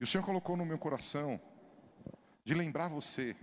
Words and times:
E 0.00 0.04
o 0.04 0.06
Senhor 0.06 0.24
colocou 0.24 0.56
no 0.56 0.66
meu 0.66 0.78
coração 0.78 1.40
de 2.44 2.54
lembrar 2.54 2.88
você 2.88 3.36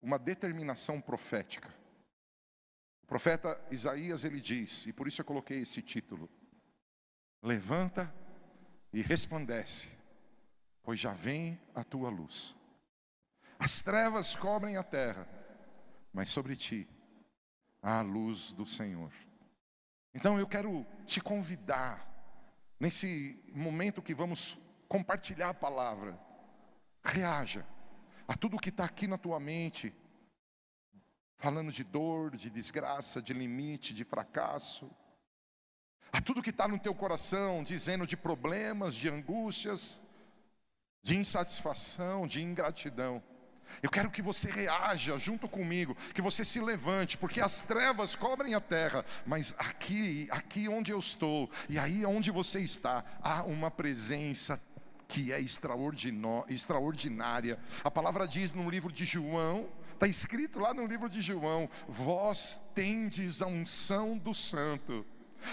uma 0.00 0.18
determinação 0.18 1.00
profética. 1.00 1.74
O 3.02 3.06
profeta 3.06 3.60
Isaías 3.70 4.24
ele 4.24 4.40
diz, 4.40 4.86
e 4.86 4.92
por 4.92 5.08
isso 5.08 5.20
eu 5.20 5.24
coloquei 5.24 5.60
esse 5.60 5.82
título: 5.82 6.28
Levanta 7.42 8.14
e 8.92 9.00
resplandece, 9.00 9.88
pois 10.82 11.00
já 11.00 11.12
vem 11.12 11.60
a 11.74 11.82
tua 11.82 12.10
luz. 12.10 12.54
As 13.58 13.80
trevas 13.80 14.36
cobrem 14.36 14.76
a 14.76 14.82
terra, 14.84 15.26
mas 16.12 16.30
sobre 16.30 16.54
ti 16.54 16.88
há 17.82 17.98
a 17.98 18.02
luz 18.02 18.52
do 18.52 18.64
Senhor. 18.66 19.12
Então 20.14 20.38
eu 20.38 20.46
quero 20.46 20.86
te 21.06 21.20
convidar, 21.20 22.07
nesse 22.78 23.42
momento 23.52 24.02
que 24.02 24.14
vamos 24.14 24.56
compartilhar 24.88 25.50
a 25.50 25.54
palavra, 25.54 26.18
reaja 27.02 27.66
a 28.26 28.36
tudo 28.36 28.58
que 28.58 28.68
está 28.68 28.84
aqui 28.84 29.06
na 29.06 29.16
tua 29.16 29.40
mente, 29.40 29.94
falando 31.38 31.72
de 31.72 31.82
dor, 31.82 32.36
de 32.36 32.50
desgraça, 32.50 33.22
de 33.22 33.32
limite, 33.32 33.94
de 33.94 34.04
fracasso, 34.04 34.90
a 36.12 36.20
tudo 36.20 36.42
que 36.42 36.50
está 36.50 36.66
no 36.68 36.78
teu 36.78 36.94
coração, 36.94 37.62
dizendo 37.62 38.06
de 38.06 38.16
problemas, 38.16 38.94
de 38.94 39.08
angústias, 39.08 40.00
de 41.02 41.16
insatisfação, 41.16 42.26
de 42.26 42.42
ingratidão. 42.42 43.22
Eu 43.82 43.90
quero 43.90 44.10
que 44.10 44.22
você 44.22 44.50
reaja 44.50 45.18
junto 45.18 45.48
comigo, 45.48 45.96
que 46.14 46.22
você 46.22 46.44
se 46.44 46.60
levante, 46.60 47.16
porque 47.16 47.40
as 47.40 47.62
trevas 47.62 48.16
cobrem 48.16 48.54
a 48.54 48.60
terra, 48.60 49.04
mas 49.26 49.54
aqui, 49.58 50.28
aqui 50.30 50.68
onde 50.68 50.90
eu 50.90 50.98
estou, 50.98 51.50
e 51.68 51.78
aí 51.78 52.04
onde 52.04 52.30
você 52.30 52.60
está, 52.60 53.04
há 53.22 53.42
uma 53.44 53.70
presença 53.70 54.60
que 55.06 55.32
é 55.32 55.40
extraordinária. 55.40 57.58
A 57.82 57.90
palavra 57.90 58.28
diz 58.28 58.52
no 58.52 58.68
livro 58.68 58.92
de 58.92 59.04
João, 59.04 59.68
está 59.94 60.06
escrito 60.06 60.60
lá 60.60 60.74
no 60.74 60.86
livro 60.86 61.08
de 61.08 61.20
João: 61.20 61.68
Vós 61.88 62.60
tendes 62.74 63.42
a 63.42 63.46
unção 63.46 64.18
do 64.18 64.34
Santo. 64.34 65.06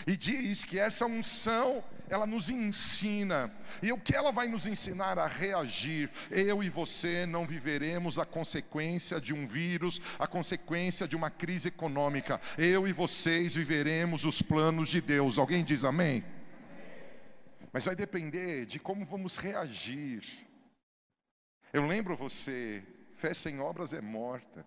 E 0.05 0.15
diz 0.17 0.63
que 0.63 0.79
essa 0.79 1.05
unção, 1.05 1.83
ela 2.09 2.25
nos 2.25 2.49
ensina. 2.49 3.51
E 3.81 3.91
o 3.91 3.97
que 3.97 4.15
ela 4.15 4.31
vai 4.31 4.47
nos 4.47 4.67
ensinar 4.67 5.17
a 5.17 5.27
reagir? 5.27 6.09
Eu 6.29 6.63
e 6.63 6.69
você 6.69 7.25
não 7.25 7.45
viveremos 7.45 8.19
a 8.19 8.25
consequência 8.25 9.19
de 9.19 9.33
um 9.33 9.47
vírus, 9.47 10.01
a 10.19 10.27
consequência 10.27 11.07
de 11.07 11.15
uma 11.15 11.29
crise 11.29 11.67
econômica. 11.69 12.39
Eu 12.57 12.87
e 12.87 12.93
vocês 12.93 13.55
viveremos 13.55 14.25
os 14.25 14.41
planos 14.41 14.89
de 14.89 15.01
Deus. 15.01 15.37
Alguém 15.37 15.63
diz 15.63 15.83
amém? 15.83 16.23
Mas 17.71 17.85
vai 17.85 17.95
depender 17.95 18.65
de 18.65 18.79
como 18.79 19.05
vamos 19.05 19.37
reagir. 19.37 20.23
Eu 21.73 21.85
lembro 21.85 22.15
você, 22.15 22.85
fé 23.15 23.33
sem 23.33 23.59
obras 23.59 23.91
é 23.91 23.99
morta. 23.99 24.65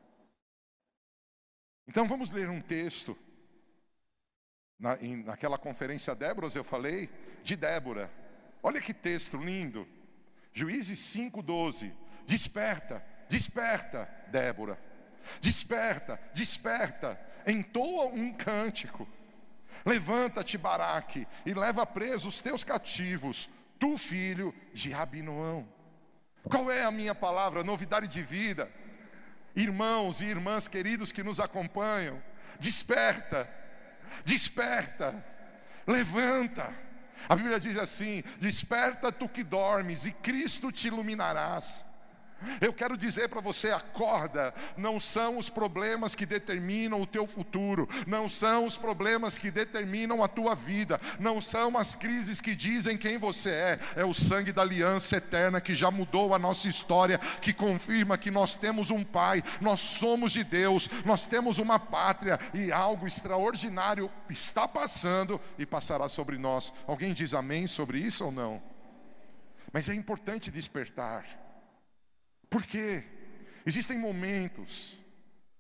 Então 1.86 2.06
vamos 2.06 2.30
ler 2.30 2.50
um 2.50 2.60
texto 2.60 3.16
na, 4.78 4.96
em, 5.00 5.22
naquela 5.22 5.58
conferência 5.58 6.14
Débora, 6.14 6.48
eu 6.54 6.64
falei 6.64 7.10
de 7.42 7.56
Débora. 7.56 8.10
Olha 8.62 8.80
que 8.80 8.94
texto 8.94 9.36
lindo. 9.36 9.86
Juízes 10.52 10.98
5,12. 10.98 11.92
Desperta, 12.26 13.04
desperta, 13.28 14.08
Débora. 14.28 14.78
Desperta, 15.40 16.20
desperta. 16.32 17.18
Entoa 17.46 18.06
um 18.06 18.32
cântico. 18.32 19.08
Levanta-te, 19.84 20.58
Baraque, 20.58 21.26
e 21.46 21.54
leva 21.54 21.86
preso 21.86 22.28
os 22.28 22.40
teus 22.40 22.64
cativos, 22.64 23.48
tu 23.78 23.96
filho 23.96 24.54
de 24.74 24.92
Abinoão. 24.92 25.66
Qual 26.42 26.70
é 26.70 26.82
a 26.82 26.90
minha 26.90 27.14
palavra? 27.14 27.62
Novidade 27.62 28.08
de 28.08 28.22
vida. 28.22 28.70
Irmãos 29.54 30.20
e 30.20 30.26
irmãs 30.26 30.68
queridos 30.68 31.10
que 31.10 31.22
nos 31.22 31.40
acompanham, 31.40 32.22
desperta, 32.60 33.48
desperta, 34.24 35.14
levanta. 35.86 36.72
A 37.28 37.34
Bíblia 37.34 37.58
diz 37.58 37.76
assim: 37.76 38.22
desperta 38.38 39.10
tu 39.10 39.28
que 39.28 39.42
dormes, 39.42 40.06
e 40.06 40.12
Cristo 40.12 40.70
te 40.70 40.88
iluminarás. 40.88 41.84
Eu 42.60 42.72
quero 42.72 42.96
dizer 42.96 43.28
para 43.28 43.40
você: 43.40 43.70
acorda, 43.70 44.54
não 44.76 45.00
são 45.00 45.38
os 45.38 45.50
problemas 45.50 46.14
que 46.14 46.24
determinam 46.24 47.00
o 47.00 47.06
teu 47.06 47.26
futuro, 47.26 47.88
não 48.06 48.28
são 48.28 48.64
os 48.64 48.76
problemas 48.76 49.36
que 49.36 49.50
determinam 49.50 50.22
a 50.22 50.28
tua 50.28 50.54
vida, 50.54 51.00
não 51.18 51.40
são 51.40 51.76
as 51.76 51.94
crises 51.94 52.40
que 52.40 52.54
dizem 52.54 52.96
quem 52.96 53.18
você 53.18 53.50
é, 53.50 53.78
é 53.96 54.04
o 54.04 54.14
sangue 54.14 54.52
da 54.52 54.62
aliança 54.62 55.16
eterna 55.16 55.60
que 55.60 55.74
já 55.74 55.90
mudou 55.90 56.34
a 56.34 56.38
nossa 56.38 56.68
história, 56.68 57.18
que 57.40 57.52
confirma 57.52 58.18
que 58.18 58.30
nós 58.30 58.54
temos 58.54 58.90
um 58.90 59.04
Pai, 59.04 59.42
nós 59.60 59.80
somos 59.80 60.32
de 60.32 60.44
Deus, 60.44 60.88
nós 61.04 61.26
temos 61.26 61.58
uma 61.58 61.78
pátria 61.78 62.38
e 62.52 62.70
algo 62.70 63.06
extraordinário 63.06 64.10
está 64.28 64.68
passando 64.68 65.40
e 65.58 65.64
passará 65.64 66.08
sobre 66.08 66.38
nós. 66.38 66.72
Alguém 66.86 67.12
diz 67.12 67.34
amém 67.34 67.66
sobre 67.66 67.98
isso 67.98 68.26
ou 68.26 68.32
não? 68.32 68.62
Mas 69.72 69.88
é 69.88 69.94
importante 69.94 70.50
despertar. 70.50 71.47
Porque 72.50 73.04
existem 73.64 73.98
momentos 73.98 74.98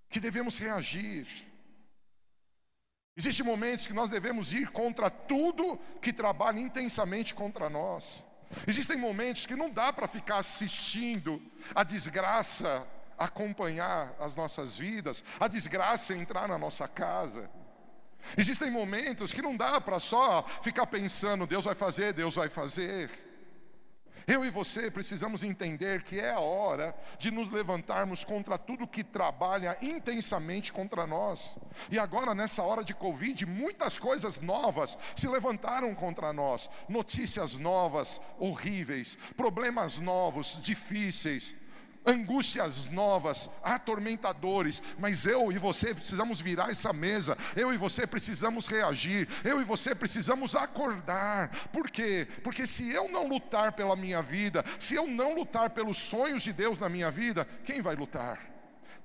que 0.08 0.20
devemos 0.20 0.58
reagir. 0.58 1.26
Existem 3.16 3.44
momentos 3.44 3.86
que 3.86 3.92
nós 3.92 4.08
devemos 4.10 4.52
ir 4.52 4.70
contra 4.70 5.10
tudo 5.10 5.78
que 6.00 6.12
trabalha 6.12 6.60
intensamente 6.60 7.34
contra 7.34 7.68
nós. 7.68 8.24
Existem 8.66 8.96
momentos 8.96 9.44
que 9.44 9.56
não 9.56 9.70
dá 9.70 9.92
para 9.92 10.08
ficar 10.08 10.38
assistindo 10.38 11.42
a 11.74 11.82
desgraça 11.82 12.86
acompanhar 13.18 14.14
as 14.20 14.36
nossas 14.36 14.78
vidas, 14.78 15.24
a 15.40 15.48
desgraça 15.48 16.14
entrar 16.14 16.46
na 16.46 16.56
nossa 16.56 16.86
casa. 16.86 17.50
Existem 18.36 18.70
momentos 18.70 19.32
que 19.32 19.42
não 19.42 19.56
dá 19.56 19.80
para 19.80 19.98
só 19.98 20.42
ficar 20.62 20.86
pensando, 20.86 21.46
Deus 21.46 21.64
vai 21.64 21.74
fazer, 21.74 22.12
Deus 22.12 22.36
vai 22.36 22.48
fazer. 22.48 23.27
Eu 24.28 24.44
e 24.44 24.50
você 24.50 24.90
precisamos 24.90 25.42
entender 25.42 26.02
que 26.02 26.20
é 26.20 26.32
a 26.32 26.38
hora 26.38 26.94
de 27.18 27.30
nos 27.30 27.48
levantarmos 27.48 28.24
contra 28.24 28.58
tudo 28.58 28.86
que 28.86 29.02
trabalha 29.02 29.74
intensamente 29.80 30.70
contra 30.70 31.06
nós. 31.06 31.56
E 31.90 31.98
agora, 31.98 32.34
nessa 32.34 32.62
hora 32.62 32.84
de 32.84 32.92
Covid, 32.92 33.46
muitas 33.46 33.98
coisas 33.98 34.38
novas 34.38 34.98
se 35.16 35.26
levantaram 35.26 35.94
contra 35.94 36.30
nós. 36.30 36.68
Notícias 36.90 37.56
novas, 37.56 38.20
horríveis, 38.38 39.16
problemas 39.34 39.98
novos, 39.98 40.58
difíceis 40.62 41.56
angústias 42.06 42.88
novas, 42.88 43.50
atormentadores, 43.62 44.82
mas 44.98 45.26
eu 45.26 45.52
e 45.52 45.58
você 45.58 45.94
precisamos 45.94 46.40
virar 46.40 46.70
essa 46.70 46.92
mesa, 46.92 47.36
eu 47.54 47.72
e 47.72 47.76
você 47.76 48.06
precisamos 48.06 48.66
reagir, 48.66 49.28
eu 49.44 49.60
e 49.60 49.64
você 49.64 49.94
precisamos 49.94 50.54
acordar. 50.54 51.50
Por 51.72 51.90
quê? 51.90 52.26
Porque 52.42 52.66
se 52.66 52.90
eu 52.90 53.08
não 53.08 53.28
lutar 53.28 53.72
pela 53.72 53.96
minha 53.96 54.22
vida, 54.22 54.64
se 54.80 54.94
eu 54.94 55.06
não 55.06 55.34
lutar 55.34 55.70
pelos 55.70 55.98
sonhos 55.98 56.42
de 56.42 56.52
Deus 56.52 56.78
na 56.78 56.88
minha 56.88 57.10
vida, 57.10 57.46
quem 57.64 57.80
vai 57.80 57.94
lutar? 57.94 58.57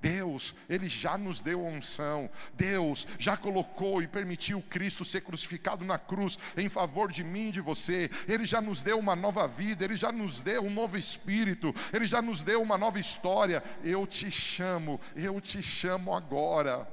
Deus, 0.04 0.54
Ele 0.68 0.86
já 0.86 1.16
nos 1.16 1.40
deu 1.40 1.66
a 1.66 1.70
unção, 1.70 2.28
Deus 2.52 3.06
já 3.18 3.38
colocou 3.38 4.02
e 4.02 4.06
permitiu 4.06 4.60
Cristo 4.68 5.02
ser 5.02 5.22
crucificado 5.22 5.82
na 5.82 5.98
cruz 5.98 6.38
em 6.58 6.68
favor 6.68 7.10
de 7.10 7.24
mim 7.24 7.48
e 7.48 7.52
de 7.52 7.62
você, 7.62 8.10
Ele 8.28 8.44
já 8.44 8.60
nos 8.60 8.82
deu 8.82 8.98
uma 8.98 9.16
nova 9.16 9.48
vida, 9.48 9.82
Ele 9.82 9.96
já 9.96 10.12
nos 10.12 10.42
deu 10.42 10.62
um 10.62 10.68
novo 10.68 10.98
espírito, 10.98 11.74
Ele 11.90 12.04
já 12.06 12.20
nos 12.20 12.42
deu 12.42 12.60
uma 12.60 12.76
nova 12.76 13.00
história. 13.00 13.64
Eu 13.82 14.06
te 14.06 14.30
chamo, 14.30 15.00
eu 15.16 15.40
te 15.40 15.62
chamo 15.62 16.14
agora, 16.14 16.86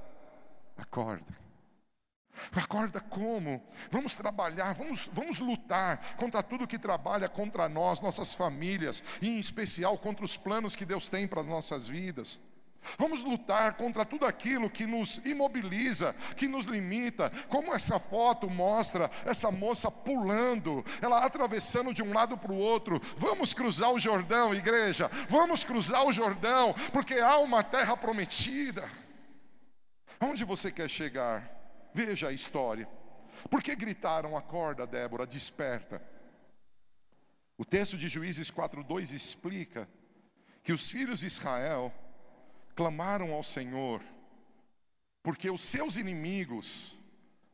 acorda. 0.78 1.42
Acorda 2.54 3.02
como? 3.02 3.62
Vamos 3.92 4.16
trabalhar, 4.16 4.74
vamos, 4.74 5.10
vamos 5.12 5.38
lutar 5.40 6.16
contra 6.16 6.42
tudo 6.42 6.66
que 6.66 6.80
trabalha 6.80 7.28
contra 7.28 7.68
nós, 7.68 8.00
nossas 8.00 8.34
famílias, 8.34 9.04
e 9.22 9.28
em 9.28 9.38
especial 9.38 9.98
contra 9.98 10.24
os 10.24 10.38
planos 10.38 10.78
que 10.78 10.86
Deus 10.86 11.10
tem 11.10 11.28
para 11.28 11.42
as 11.42 11.48
nossas 11.48 11.90
vidas. 11.90 12.40
Vamos 12.98 13.22
lutar 13.22 13.76
contra 13.76 14.04
tudo 14.04 14.26
aquilo 14.26 14.70
que 14.70 14.86
nos 14.86 15.18
imobiliza, 15.20 16.14
que 16.36 16.48
nos 16.48 16.66
limita, 16.66 17.32
como 17.48 17.74
essa 17.74 18.00
foto 18.00 18.50
mostra 18.50 19.10
essa 19.26 19.52
moça 19.52 19.92
pulando, 19.92 20.84
ela 21.02 21.24
atravessando 21.24 21.94
de 21.94 22.02
um 22.02 22.14
lado 22.14 22.38
para 22.38 22.52
o 22.52 22.58
outro. 22.58 23.00
Vamos 23.18 23.54
cruzar 23.54 23.92
o 23.92 24.00
Jordão, 24.00 24.54
igreja, 24.54 25.10
vamos 25.30 25.64
cruzar 25.64 26.06
o 26.06 26.14
Jordão, 26.14 26.74
porque 26.92 27.16
há 27.16 27.38
uma 27.38 27.64
terra 27.64 27.96
prometida. 27.96 28.90
Onde 30.20 30.44
você 30.44 30.72
quer 30.72 30.90
chegar? 30.90 31.50
Veja 31.94 32.30
a 32.30 32.34
história. 32.34 32.88
Por 33.50 33.62
que 33.62 33.76
gritaram, 33.76 34.38
acorda, 34.38 34.86
Débora, 34.86 35.26
desperta? 35.26 36.02
O 37.58 37.66
texto 37.66 37.98
de 37.98 38.08
Juízes 38.08 38.50
4,2 38.50 39.14
explica 39.14 39.88
que 40.64 40.74
os 40.74 40.90
filhos 40.90 41.20
de 41.22 41.28
Israel 41.28 41.94
clamaram 42.76 43.34
ao 43.34 43.44
Senhor, 43.44 44.02
porque 45.24 45.50
os 45.50 45.62
seus 45.62 45.96
inimigos 45.98 46.96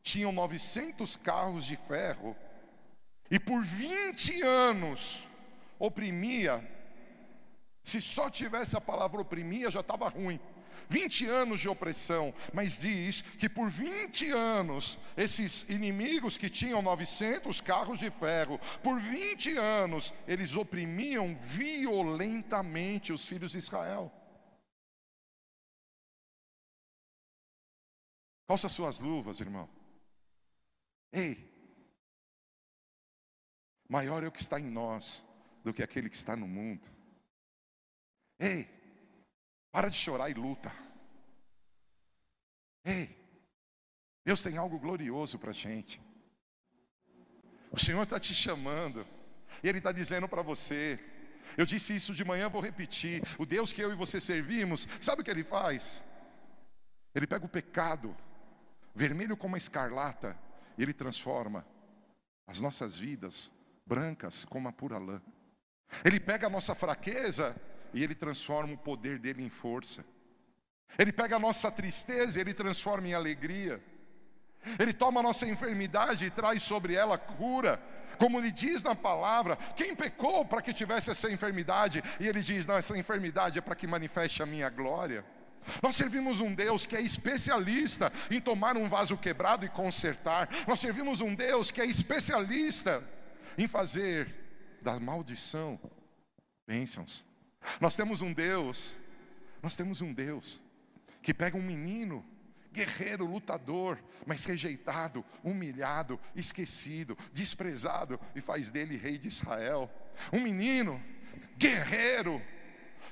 tinham 0.02 0.32
900 0.32 1.16
carros 1.16 1.64
de 1.66 1.76
ferro 1.76 2.36
e 3.30 3.38
por 3.38 3.62
20 3.62 4.42
anos 4.42 5.28
oprimia, 5.78 6.66
se 7.82 8.00
só 8.00 8.30
tivesse 8.30 8.76
a 8.76 8.80
palavra 8.80 9.20
oprimia 9.20 9.70
já 9.70 9.80
estava 9.80 10.08
ruim. 10.08 10.40
20 10.90 11.26
anos 11.26 11.60
de 11.60 11.68
opressão, 11.68 12.32
mas 12.52 12.78
diz 12.78 13.20
que 13.20 13.48
por 13.48 13.70
20 13.70 14.30
anos, 14.30 14.98
esses 15.16 15.66
inimigos 15.68 16.38
que 16.38 16.48
tinham 16.48 16.80
900 16.80 17.60
carros 17.60 17.98
de 17.98 18.10
ferro, 18.10 18.58
por 18.82 18.98
20 18.98 19.56
anos, 19.58 20.14
eles 20.26 20.56
oprimiam 20.56 21.36
violentamente 21.42 23.12
os 23.12 23.26
filhos 23.26 23.52
de 23.52 23.58
Israel. 23.58 24.10
Calça 28.48 28.66
suas 28.70 28.98
luvas, 28.98 29.40
irmão. 29.40 29.68
Ei, 31.12 31.46
maior 33.86 34.24
é 34.24 34.26
o 34.26 34.32
que 34.32 34.40
está 34.40 34.58
em 34.58 34.70
nós 34.70 35.22
do 35.62 35.74
que 35.74 35.82
aquele 35.82 36.08
que 36.08 36.16
está 36.16 36.34
no 36.34 36.48
mundo. 36.48 36.88
Ei, 38.38 38.66
para 39.70 39.90
de 39.90 39.98
chorar 39.98 40.30
e 40.30 40.34
luta. 40.34 40.72
Ei, 42.86 43.14
Deus 44.24 44.42
tem 44.42 44.56
algo 44.56 44.78
glorioso 44.78 45.38
para 45.38 45.50
a 45.50 45.54
gente. 45.54 46.00
O 47.70 47.78
Senhor 47.78 48.02
está 48.02 48.18
te 48.18 48.34
chamando, 48.34 49.06
e 49.62 49.68
Ele 49.68 49.76
está 49.76 49.92
dizendo 49.92 50.26
para 50.26 50.40
você. 50.40 50.98
Eu 51.54 51.66
disse 51.66 51.94
isso 51.94 52.14
de 52.14 52.24
manhã, 52.24 52.48
vou 52.48 52.62
repetir. 52.62 53.22
O 53.38 53.44
Deus 53.44 53.74
que 53.74 53.82
eu 53.82 53.92
e 53.92 53.96
você 53.96 54.18
servimos, 54.22 54.88
sabe 55.02 55.20
o 55.20 55.24
que 55.24 55.30
Ele 55.30 55.44
faz? 55.44 56.02
Ele 57.14 57.26
pega 57.26 57.44
o 57.44 57.48
pecado, 57.48 58.16
vermelho 58.98 59.36
como 59.36 59.54
a 59.54 59.58
escarlata, 59.58 60.36
Ele 60.76 60.92
transforma 60.92 61.64
as 62.46 62.60
nossas 62.60 62.96
vidas 62.96 63.52
brancas 63.86 64.44
como 64.44 64.68
a 64.68 64.72
pura 64.72 64.98
lã. 64.98 65.22
Ele 66.04 66.18
pega 66.18 66.48
a 66.48 66.50
nossa 66.50 66.74
fraqueza 66.74 67.54
e 67.94 68.02
Ele 68.02 68.14
transforma 68.14 68.74
o 68.74 68.78
poder 68.78 69.20
dele 69.20 69.42
em 69.44 69.48
força. 69.48 70.04
Ele 70.98 71.12
pega 71.12 71.36
a 71.36 71.38
nossa 71.38 71.70
tristeza 71.70 72.38
e 72.38 72.40
Ele 72.40 72.52
transforma 72.52 73.06
em 73.06 73.14
alegria. 73.14 73.80
Ele 74.80 74.92
toma 74.92 75.20
a 75.20 75.22
nossa 75.22 75.46
enfermidade 75.46 76.24
e 76.24 76.30
traz 76.30 76.64
sobre 76.64 76.94
ela 76.94 77.16
cura. 77.16 77.80
Como 78.18 78.36
ele 78.36 78.50
diz 78.50 78.82
na 78.82 78.96
palavra, 78.96 79.54
quem 79.76 79.94
pecou 79.94 80.44
para 80.44 80.60
que 80.60 80.72
tivesse 80.72 81.08
essa 81.12 81.30
enfermidade? 81.30 82.02
E 82.18 82.26
ele 82.26 82.40
diz: 82.40 82.66
Não, 82.66 82.76
essa 82.76 82.98
enfermidade 82.98 83.60
é 83.60 83.62
para 83.62 83.76
que 83.76 83.86
manifeste 83.86 84.42
a 84.42 84.46
minha 84.46 84.68
glória. 84.68 85.24
Nós 85.82 85.96
servimos 85.96 86.40
um 86.40 86.54
Deus 86.54 86.86
que 86.86 86.96
é 86.96 87.00
especialista 87.00 88.12
em 88.30 88.40
tomar 88.40 88.76
um 88.76 88.88
vaso 88.88 89.16
quebrado 89.16 89.64
e 89.64 89.68
consertar. 89.68 90.48
Nós 90.66 90.80
servimos 90.80 91.20
um 91.20 91.34
Deus 91.34 91.70
que 91.70 91.80
é 91.80 91.86
especialista 91.86 93.02
em 93.56 93.66
fazer 93.66 94.34
da 94.82 94.98
maldição 94.98 95.78
bênçãos. 96.66 97.24
Nós 97.80 97.96
temos 97.96 98.20
um 98.20 98.32
Deus, 98.32 98.96
nós 99.62 99.74
temos 99.74 100.00
um 100.00 100.12
Deus 100.12 100.60
que 101.22 101.34
pega 101.34 101.56
um 101.56 101.62
menino, 101.62 102.24
guerreiro, 102.72 103.26
lutador, 103.26 103.98
mas 104.24 104.44
rejeitado, 104.44 105.24
humilhado, 105.42 106.20
esquecido, 106.34 107.18
desprezado 107.32 108.20
e 108.34 108.40
faz 108.40 108.70
dele 108.70 108.96
rei 108.96 109.18
de 109.18 109.28
Israel. 109.28 109.90
Um 110.32 110.40
menino, 110.40 111.02
guerreiro, 111.56 112.40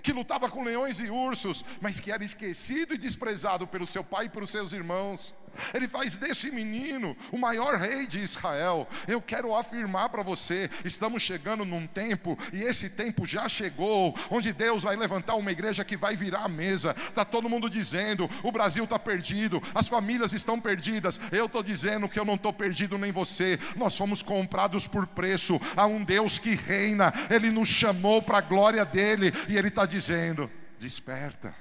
que 0.06 0.12
lutava 0.12 0.48
com 0.48 0.62
leões 0.62 1.00
e 1.00 1.10
ursos, 1.10 1.64
mas 1.80 1.98
que 1.98 2.12
era 2.12 2.24
esquecido 2.24 2.94
e 2.94 2.98
desprezado 2.98 3.66
pelo 3.66 3.88
seu 3.88 4.04
pai 4.04 4.26
e 4.26 4.28
pelos 4.28 4.50
seus 4.50 4.72
irmãos. 4.72 5.34
Ele 5.74 5.88
faz 5.88 6.14
desse 6.14 6.50
menino 6.50 7.16
o 7.30 7.38
maior 7.38 7.76
rei 7.76 8.06
de 8.06 8.20
Israel. 8.20 8.88
Eu 9.06 9.20
quero 9.20 9.54
afirmar 9.54 10.08
para 10.08 10.22
você: 10.22 10.70
estamos 10.84 11.22
chegando 11.22 11.64
num 11.64 11.86
tempo, 11.86 12.38
e 12.52 12.62
esse 12.62 12.88
tempo 12.88 13.26
já 13.26 13.48
chegou, 13.48 14.14
onde 14.30 14.52
Deus 14.52 14.82
vai 14.82 14.96
levantar 14.96 15.34
uma 15.36 15.52
igreja 15.52 15.84
que 15.84 15.96
vai 15.96 16.16
virar 16.16 16.44
a 16.44 16.48
mesa. 16.48 16.94
Está 16.98 17.24
todo 17.24 17.48
mundo 17.48 17.68
dizendo: 17.70 18.30
o 18.42 18.52
Brasil 18.52 18.84
está 18.84 18.98
perdido, 18.98 19.62
as 19.74 19.88
famílias 19.88 20.32
estão 20.32 20.60
perdidas. 20.60 21.20
Eu 21.32 21.46
estou 21.46 21.62
dizendo 21.62 22.08
que 22.08 22.18
eu 22.18 22.24
não 22.24 22.34
estou 22.34 22.52
perdido 22.52 22.98
nem 22.98 23.12
você. 23.12 23.58
Nós 23.76 23.96
fomos 23.96 24.22
comprados 24.22 24.86
por 24.86 25.06
preço. 25.06 25.60
Há 25.76 25.86
um 25.86 26.04
Deus 26.04 26.38
que 26.38 26.54
reina, 26.54 27.12
Ele 27.30 27.50
nos 27.50 27.68
chamou 27.68 28.22
para 28.22 28.38
a 28.38 28.42
glória 28.42 28.84
dele, 28.84 29.32
e 29.48 29.56
Ele 29.56 29.68
está 29.68 29.86
dizendo: 29.86 30.50
desperta, 30.78 31.54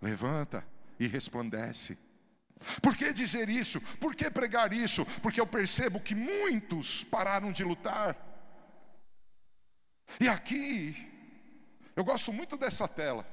levanta 0.00 0.64
e 0.98 1.06
resplandece. 1.06 1.98
Por 2.82 2.96
que 2.96 3.12
dizer 3.12 3.48
isso? 3.48 3.80
Por 4.00 4.14
que 4.14 4.30
pregar 4.30 4.72
isso? 4.72 5.04
Porque 5.22 5.40
eu 5.40 5.46
percebo 5.46 6.00
que 6.00 6.14
muitos 6.14 7.04
pararam 7.04 7.52
de 7.52 7.62
lutar. 7.62 8.16
E 10.20 10.28
aqui, 10.28 10.96
eu 11.94 12.04
gosto 12.04 12.32
muito 12.32 12.56
dessa 12.56 12.88
tela. 12.88 13.26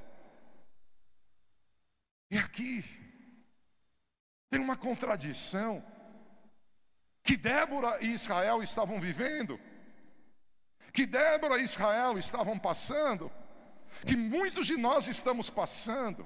E 2.30 2.38
aqui, 2.38 2.84
tem 4.50 4.60
uma 4.60 4.76
contradição 4.76 5.84
que 7.24 7.38
Débora 7.38 8.04
e 8.04 8.14
Israel 8.14 8.62
estavam 8.62 9.00
vivendo, 9.00 9.60
que 10.92 11.06
Débora 11.06 11.60
e 11.60 11.64
Israel 11.64 12.18
estavam 12.18 12.60
passando, 12.60 13.32
que 14.06 14.16
muitos 14.16 14.68
de 14.68 14.78
nós 14.78 15.08
estamos 15.08 15.50
passando. 15.50 16.26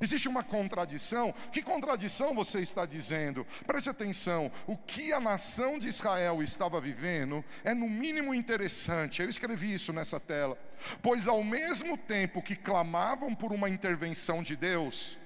Existe 0.00 0.28
uma 0.28 0.42
contradição. 0.42 1.34
Que 1.52 1.62
contradição 1.62 2.34
você 2.34 2.60
está 2.60 2.86
dizendo? 2.86 3.46
Preste 3.66 3.90
atenção. 3.90 4.50
O 4.66 4.76
que 4.76 5.12
a 5.12 5.20
nação 5.20 5.78
de 5.78 5.88
Israel 5.88 6.42
estava 6.42 6.80
vivendo 6.80 7.44
é, 7.62 7.74
no 7.74 7.88
mínimo, 7.88 8.34
interessante. 8.34 9.22
Eu 9.22 9.28
escrevi 9.28 9.74
isso 9.74 9.92
nessa 9.92 10.18
tela. 10.18 10.58
Pois, 11.02 11.26
ao 11.26 11.42
mesmo 11.42 11.96
tempo 11.96 12.42
que 12.42 12.56
clamavam 12.56 13.34
por 13.34 13.52
uma 13.52 13.68
intervenção 13.68 14.42
de 14.42 14.56
Deus, 14.56 15.18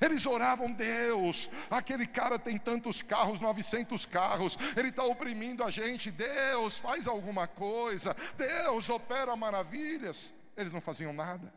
eles 0.00 0.26
oravam, 0.26 0.72
Deus, 0.72 1.48
aquele 1.70 2.06
cara 2.06 2.38
tem 2.38 2.58
tantos 2.58 3.00
carros, 3.00 3.40
900 3.40 4.04
carros, 4.04 4.58
ele 4.76 4.88
está 4.88 5.04
oprimindo 5.04 5.62
a 5.64 5.70
gente, 5.70 6.10
Deus, 6.10 6.78
faz 6.78 7.06
alguma 7.06 7.46
coisa, 7.46 8.14
Deus 8.36 8.90
opera 8.90 9.34
maravilhas. 9.36 10.34
Eles 10.56 10.72
não 10.72 10.80
faziam 10.80 11.12
nada. 11.12 11.52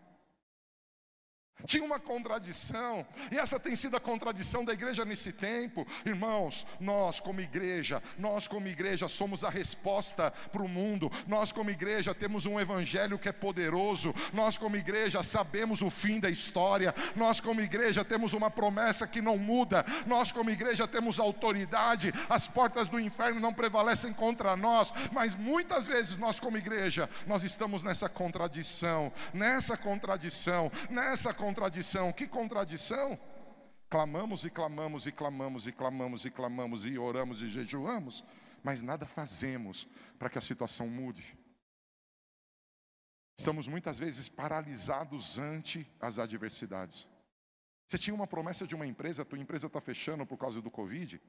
Tinha 1.65 1.83
uma 1.83 1.99
contradição, 1.99 3.05
e 3.31 3.37
essa 3.37 3.59
tem 3.59 3.75
sido 3.75 3.97
a 3.97 3.99
contradição 3.99 4.63
da 4.63 4.71
igreja 4.71 5.03
nesse 5.03 5.33
tempo. 5.33 5.85
Irmãos, 6.05 6.65
nós 6.79 7.19
como 7.19 7.41
igreja, 7.41 8.01
nós 8.17 8.47
como 8.47 8.67
igreja 8.67 9.09
somos 9.09 9.43
a 9.43 9.49
resposta 9.49 10.31
para 10.51 10.61
o 10.61 10.69
mundo. 10.69 11.11
Nós 11.27 11.51
como 11.51 11.69
igreja 11.69 12.15
temos 12.15 12.45
um 12.45 12.59
evangelho 12.59 13.19
que 13.19 13.27
é 13.27 13.33
poderoso. 13.33 14.15
Nós 14.33 14.57
como 14.57 14.77
igreja 14.77 15.21
sabemos 15.21 15.81
o 15.81 15.89
fim 15.89 16.19
da 16.19 16.29
história. 16.29 16.95
Nós 17.15 17.41
como 17.41 17.59
igreja 17.59 18.05
temos 18.05 18.31
uma 18.31 18.49
promessa 18.49 19.05
que 19.05 19.21
não 19.21 19.37
muda. 19.37 19.85
Nós 20.07 20.31
como 20.31 20.49
igreja 20.49 20.87
temos 20.87 21.19
autoridade. 21.19 22.13
As 22.29 22.47
portas 22.47 22.87
do 22.87 22.99
inferno 22.99 23.39
não 23.39 23.53
prevalecem 23.53 24.13
contra 24.13 24.55
nós, 24.55 24.93
mas 25.11 25.35
muitas 25.35 25.85
vezes 25.85 26.15
nós 26.15 26.39
como 26.39 26.57
igreja, 26.57 27.09
nós 27.27 27.43
estamos 27.43 27.83
nessa 27.83 28.07
contradição, 28.07 29.11
nessa 29.33 29.75
contradição, 29.75 30.71
nessa 30.89 31.33
contradição 31.33 31.48
contradição. 31.49 32.13
Que 32.13 32.27
contradição? 32.27 33.19
Clamamos 33.89 34.43
e 34.43 34.49
clamamos 34.51 35.07
e 35.07 35.11
clamamos 35.11 35.65
e 35.65 35.71
clamamos 35.71 36.25
e 36.25 36.31
clamamos 36.31 36.85
e 36.85 36.97
oramos 36.97 37.41
e 37.41 37.49
jejuamos, 37.49 38.23
mas 38.63 38.83
nada 38.83 39.07
fazemos 39.07 39.87
para 40.19 40.29
que 40.29 40.37
a 40.37 40.41
situação 40.41 40.87
mude. 40.87 41.35
Estamos 43.35 43.67
muitas 43.67 43.97
vezes 43.97 44.29
paralisados 44.29 45.39
ante 45.39 45.89
as 45.99 46.19
adversidades. 46.19 47.09
Você 47.87 47.97
tinha 47.97 48.13
uma 48.13 48.27
promessa 48.27 48.67
de 48.67 48.75
uma 48.75 48.85
empresa, 48.85 49.23
a 49.23 49.25
tua 49.25 49.39
empresa 49.39 49.65
está 49.65 49.81
fechando 49.81 50.25
por 50.25 50.37
causa 50.37 50.61
do 50.61 50.69
Covid. 50.69 51.19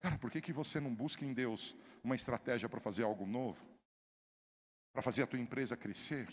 Cara, 0.00 0.18
por 0.18 0.30
que, 0.30 0.42
que 0.42 0.52
você 0.52 0.78
não 0.78 0.94
busca 0.94 1.24
em 1.24 1.32
Deus 1.32 1.74
uma 2.04 2.14
estratégia 2.14 2.68
para 2.68 2.80
fazer 2.80 3.04
algo 3.04 3.24
novo? 3.24 3.64
Para 4.92 5.00
fazer 5.00 5.22
a 5.22 5.26
tua 5.26 5.38
empresa 5.38 5.76
crescer? 5.76 6.28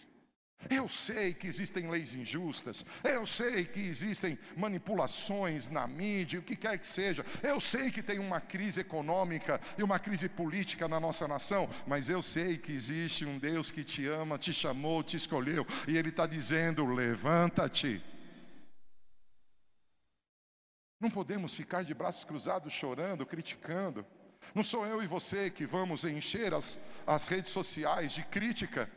Eu 0.70 0.90
sei 0.90 1.34
que 1.34 1.48
existem 1.48 1.90
leis 1.90 2.16
injustas, 2.16 2.86
eu 3.04 3.26
sei 3.26 3.66
que 3.66 3.80
existem 3.80 4.38
manipulações 4.58 5.70
na 5.70 5.86
mídia, 5.88 6.40
o 6.40 6.44
que 6.44 6.56
quer 6.56 6.80
que 6.80 6.88
seja, 6.88 7.24
eu 7.44 7.60
sei 7.60 7.92
que 7.92 8.02
tem 8.02 8.18
uma 8.18 8.42
crise 8.42 8.82
econômica 8.82 9.62
e 9.78 9.84
uma 9.84 10.00
crise 10.00 10.28
política 10.28 10.88
na 10.88 11.00
nossa 11.00 11.28
nação, 11.28 11.70
mas 11.86 12.10
eu 12.10 12.22
sei 12.22 12.58
que 12.58 12.72
existe 12.72 13.26
um 13.26 13.38
Deus 13.38 13.70
que 13.70 13.84
te 13.84 14.08
ama, 14.08 14.40
te 14.40 14.52
chamou, 14.52 15.04
te 15.04 15.18
escolheu, 15.18 15.68
e 15.88 15.98
Ele 15.98 16.10
está 16.10 16.26
dizendo: 16.26 16.86
levanta-te. 16.86 18.02
Não 21.00 21.12
podemos 21.12 21.54
ficar 21.54 21.84
de 21.84 21.94
braços 21.94 22.24
cruzados 22.24 22.74
chorando, 22.74 23.26
criticando. 23.26 24.04
Não 24.56 24.64
sou 24.64 24.86
eu 24.88 25.04
e 25.04 25.08
você 25.08 25.52
que 25.52 25.66
vamos 25.66 26.06
encher 26.06 26.54
as, 26.54 26.80
as 27.06 27.28
redes 27.28 27.52
sociais 27.52 28.14
de 28.14 28.24
crítica. 28.24 28.90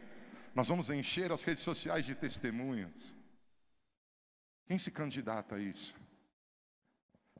Nós 0.54 0.68
vamos 0.68 0.90
encher 0.90 1.30
as 1.32 1.44
redes 1.44 1.62
sociais 1.62 2.04
de 2.04 2.14
testemunhas. 2.14 3.14
Quem 4.66 4.78
se 4.78 4.90
candidata 4.90 5.56
a 5.56 5.58
isso? 5.58 5.96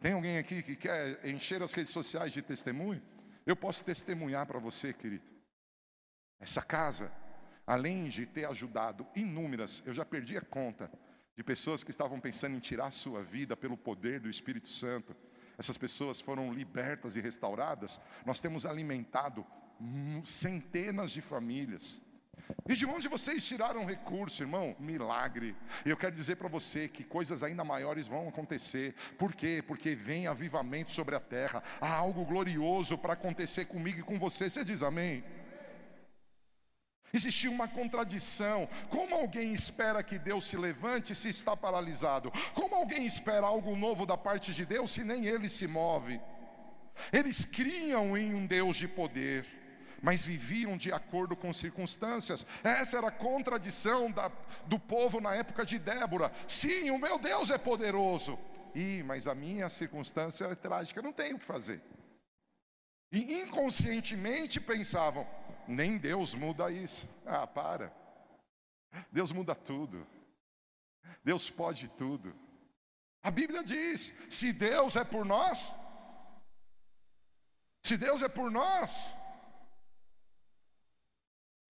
Tem 0.00 0.12
alguém 0.12 0.38
aqui 0.38 0.62
que 0.62 0.76
quer 0.76 1.26
encher 1.26 1.62
as 1.62 1.72
redes 1.72 1.92
sociais 1.92 2.32
de 2.32 2.40
testemunho? 2.40 3.02
Eu 3.44 3.56
posso 3.56 3.84
testemunhar 3.84 4.46
para 4.46 4.58
você, 4.58 4.92
querido. 4.92 5.24
Essa 6.38 6.62
casa, 6.62 7.12
além 7.66 8.08
de 8.08 8.24
ter 8.24 8.44
ajudado 8.44 9.06
inúmeras, 9.14 9.82
eu 9.84 9.92
já 9.92 10.04
perdi 10.04 10.36
a 10.36 10.40
conta 10.40 10.90
de 11.36 11.42
pessoas 11.42 11.82
que 11.82 11.90
estavam 11.90 12.20
pensando 12.20 12.56
em 12.56 12.60
tirar 12.60 12.86
a 12.86 12.90
sua 12.90 13.22
vida 13.22 13.56
pelo 13.56 13.76
poder 13.76 14.20
do 14.20 14.30
Espírito 14.30 14.68
Santo. 14.68 15.16
Essas 15.56 15.76
pessoas 15.76 16.20
foram 16.20 16.52
libertas 16.52 17.16
e 17.16 17.20
restauradas. 17.20 18.00
Nós 18.24 18.40
temos 18.40 18.64
alimentado 18.64 19.44
centenas 20.24 21.10
de 21.10 21.20
famílias. 21.20 22.00
E 22.68 22.74
de 22.74 22.84
onde 22.84 23.08
vocês 23.08 23.46
tiraram 23.46 23.86
recurso, 23.86 24.42
irmão? 24.42 24.76
Milagre. 24.78 25.56
Eu 25.86 25.96
quero 25.96 26.14
dizer 26.14 26.36
para 26.36 26.48
você 26.48 26.86
que 26.86 27.02
coisas 27.02 27.42
ainda 27.42 27.64
maiores 27.64 28.06
vão 28.06 28.28
acontecer. 28.28 28.94
Por 29.16 29.34
quê? 29.34 29.64
Porque 29.66 29.94
vem 29.94 30.26
avivamento 30.26 30.90
sobre 30.90 31.14
a 31.14 31.20
terra. 31.20 31.62
Há 31.80 31.90
algo 31.94 32.24
glorioso 32.24 32.98
para 32.98 33.14
acontecer 33.14 33.64
comigo 33.64 34.00
e 34.00 34.02
com 34.02 34.18
você. 34.18 34.50
Você 34.50 34.64
diz 34.64 34.82
amém? 34.82 35.24
Existia 37.12 37.50
uma 37.50 37.66
contradição. 37.66 38.68
Como 38.90 39.14
alguém 39.14 39.54
espera 39.54 40.02
que 40.02 40.18
Deus 40.18 40.46
se 40.46 40.56
levante 40.56 41.14
se 41.14 41.30
está 41.30 41.56
paralisado? 41.56 42.30
Como 42.54 42.74
alguém 42.74 43.06
espera 43.06 43.46
algo 43.46 43.74
novo 43.76 44.04
da 44.04 44.16
parte 44.16 44.52
de 44.52 44.66
Deus 44.66 44.90
se 44.90 45.04
nem 45.04 45.24
ele 45.24 45.48
se 45.48 45.66
move? 45.66 46.20
Eles 47.12 47.44
criam 47.44 48.16
em 48.16 48.34
um 48.34 48.46
Deus 48.46 48.76
de 48.76 48.86
poder 48.86 49.57
mas 50.02 50.24
viviam 50.24 50.76
de 50.76 50.92
acordo 50.92 51.36
com 51.36 51.52
circunstâncias. 51.52 52.46
Essa 52.62 52.98
era 52.98 53.08
a 53.08 53.12
contradição 53.12 54.10
da, 54.10 54.30
do 54.66 54.78
povo 54.78 55.20
na 55.20 55.34
época 55.34 55.64
de 55.64 55.78
Débora. 55.78 56.32
Sim, 56.46 56.90
o 56.90 56.98
meu 56.98 57.18
Deus 57.18 57.50
é 57.50 57.58
poderoso. 57.58 58.38
Ih, 58.74 59.02
mas 59.02 59.26
a 59.26 59.34
minha 59.34 59.68
circunstância 59.68 60.44
é 60.44 60.54
trágica, 60.54 61.02
não 61.02 61.12
tenho 61.12 61.36
o 61.36 61.38
que 61.38 61.44
fazer. 61.44 61.82
E 63.10 63.40
inconscientemente 63.40 64.60
pensavam: 64.60 65.26
nem 65.66 65.98
Deus 65.98 66.34
muda 66.34 66.70
isso. 66.70 67.08
Ah, 67.26 67.46
para. 67.46 67.92
Deus 69.10 69.32
muda 69.32 69.54
tudo. 69.54 70.06
Deus 71.24 71.50
pode 71.50 71.88
tudo. 71.88 72.34
A 73.22 73.30
Bíblia 73.30 73.64
diz: 73.64 74.12
se 74.30 74.52
Deus 74.52 74.96
é 74.96 75.04
por 75.04 75.24
nós, 75.24 75.74
se 77.82 77.96
Deus 77.96 78.22
é 78.22 78.28
por 78.28 78.50
nós, 78.50 78.90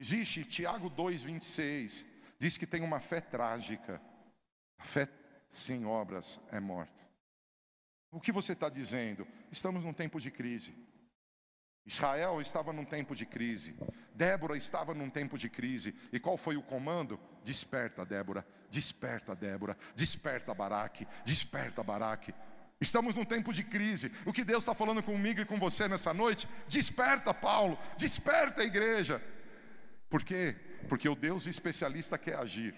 Existe 0.00 0.44
Tiago 0.44 0.90
2,26, 0.90 2.06
diz 2.38 2.56
que 2.56 2.66
tem 2.66 2.82
uma 2.82 3.00
fé 3.00 3.20
trágica. 3.20 4.00
A 4.78 4.84
fé 4.84 5.08
sem 5.48 5.84
obras 5.84 6.40
é 6.52 6.60
morta. 6.60 7.06
O 8.10 8.20
que 8.20 8.32
você 8.32 8.52
está 8.52 8.68
dizendo? 8.68 9.26
Estamos 9.50 9.82
num 9.82 9.92
tempo 9.92 10.20
de 10.20 10.30
crise. 10.30 10.74
Israel 11.84 12.40
estava 12.40 12.72
num 12.72 12.84
tempo 12.84 13.14
de 13.14 13.26
crise. 13.26 13.74
Débora 14.14 14.56
estava 14.56 14.94
num 14.94 15.10
tempo 15.10 15.38
de 15.38 15.48
crise. 15.48 15.94
E 16.12 16.20
qual 16.20 16.36
foi 16.36 16.56
o 16.56 16.62
comando? 16.62 17.18
Desperta, 17.42 18.04
Débora. 18.04 18.46
Desperta, 18.70 19.34
Débora. 19.34 19.76
Desperta, 19.96 20.54
Baraque. 20.54 21.08
Desperta, 21.24 21.82
Baraque. 21.82 22.34
Estamos 22.80 23.14
num 23.14 23.24
tempo 23.24 23.52
de 23.52 23.64
crise. 23.64 24.12
O 24.24 24.32
que 24.32 24.44
Deus 24.44 24.62
está 24.62 24.74
falando 24.74 25.02
comigo 25.02 25.40
e 25.40 25.44
com 25.44 25.58
você 25.58 25.88
nessa 25.88 26.14
noite? 26.14 26.48
Desperta, 26.68 27.34
Paulo. 27.34 27.78
Desperta, 27.96 28.62
igreja. 28.62 29.20
Por 30.08 30.24
quê? 30.24 30.56
Porque 30.88 31.08
o 31.08 31.14
Deus 31.14 31.46
especialista 31.46 32.16
quer 32.16 32.36
agir. 32.36 32.74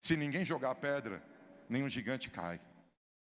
Se 0.00 0.16
ninguém 0.16 0.44
jogar 0.44 0.74
pedra, 0.76 1.22
nenhum 1.68 1.88
gigante 1.88 2.30
cai. 2.30 2.60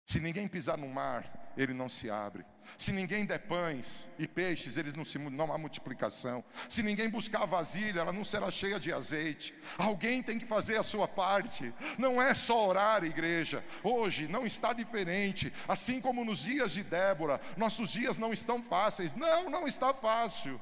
Se 0.06 0.20
ninguém 0.22 0.48
pisar 0.48 0.78
no 0.78 0.88
mar, 0.88 1.54
ele 1.58 1.74
não 1.74 1.90
se 1.90 2.10
abre. 2.10 2.46
Se 2.78 2.94
ninguém 2.94 3.26
der 3.26 3.40
pães 3.40 4.08
e 4.18 4.28
peixes, 4.28 4.78
eles 4.78 4.94
não, 4.94 5.04
se, 5.04 5.18
não 5.18 5.52
há 5.52 5.58
multiplicação. 5.58 6.44
Se 6.70 6.82
ninguém 6.82 7.10
buscar 7.10 7.44
a 7.44 7.46
vasilha, 7.46 8.02
ela 8.02 8.14
não 8.14 8.24
será 8.24 8.50
cheia 8.50 8.80
de 8.80 8.94
azeite. 8.94 9.54
Alguém 9.78 10.24
tem 10.24 10.40
que 10.40 10.46
fazer 10.46 10.78
a 10.78 10.84
sua 10.84 11.08
parte. 11.08 11.74
Não 11.98 12.22
é 12.22 12.34
só 12.34 12.68
orar, 12.68 13.04
igreja. 13.04 13.64
Hoje 13.84 14.28
não 14.30 14.46
está 14.46 14.72
diferente. 14.72 15.52
Assim 15.68 16.00
como 16.00 16.24
nos 16.24 16.40
dias 16.40 16.72
de 16.72 16.84
Débora, 16.84 17.42
nossos 17.58 17.90
dias 17.90 18.18
não 18.18 18.32
estão 18.32 18.64
fáceis. 18.64 19.14
Não, 19.14 19.50
não 19.50 19.68
está 19.68 19.94
fácil. 19.94 20.62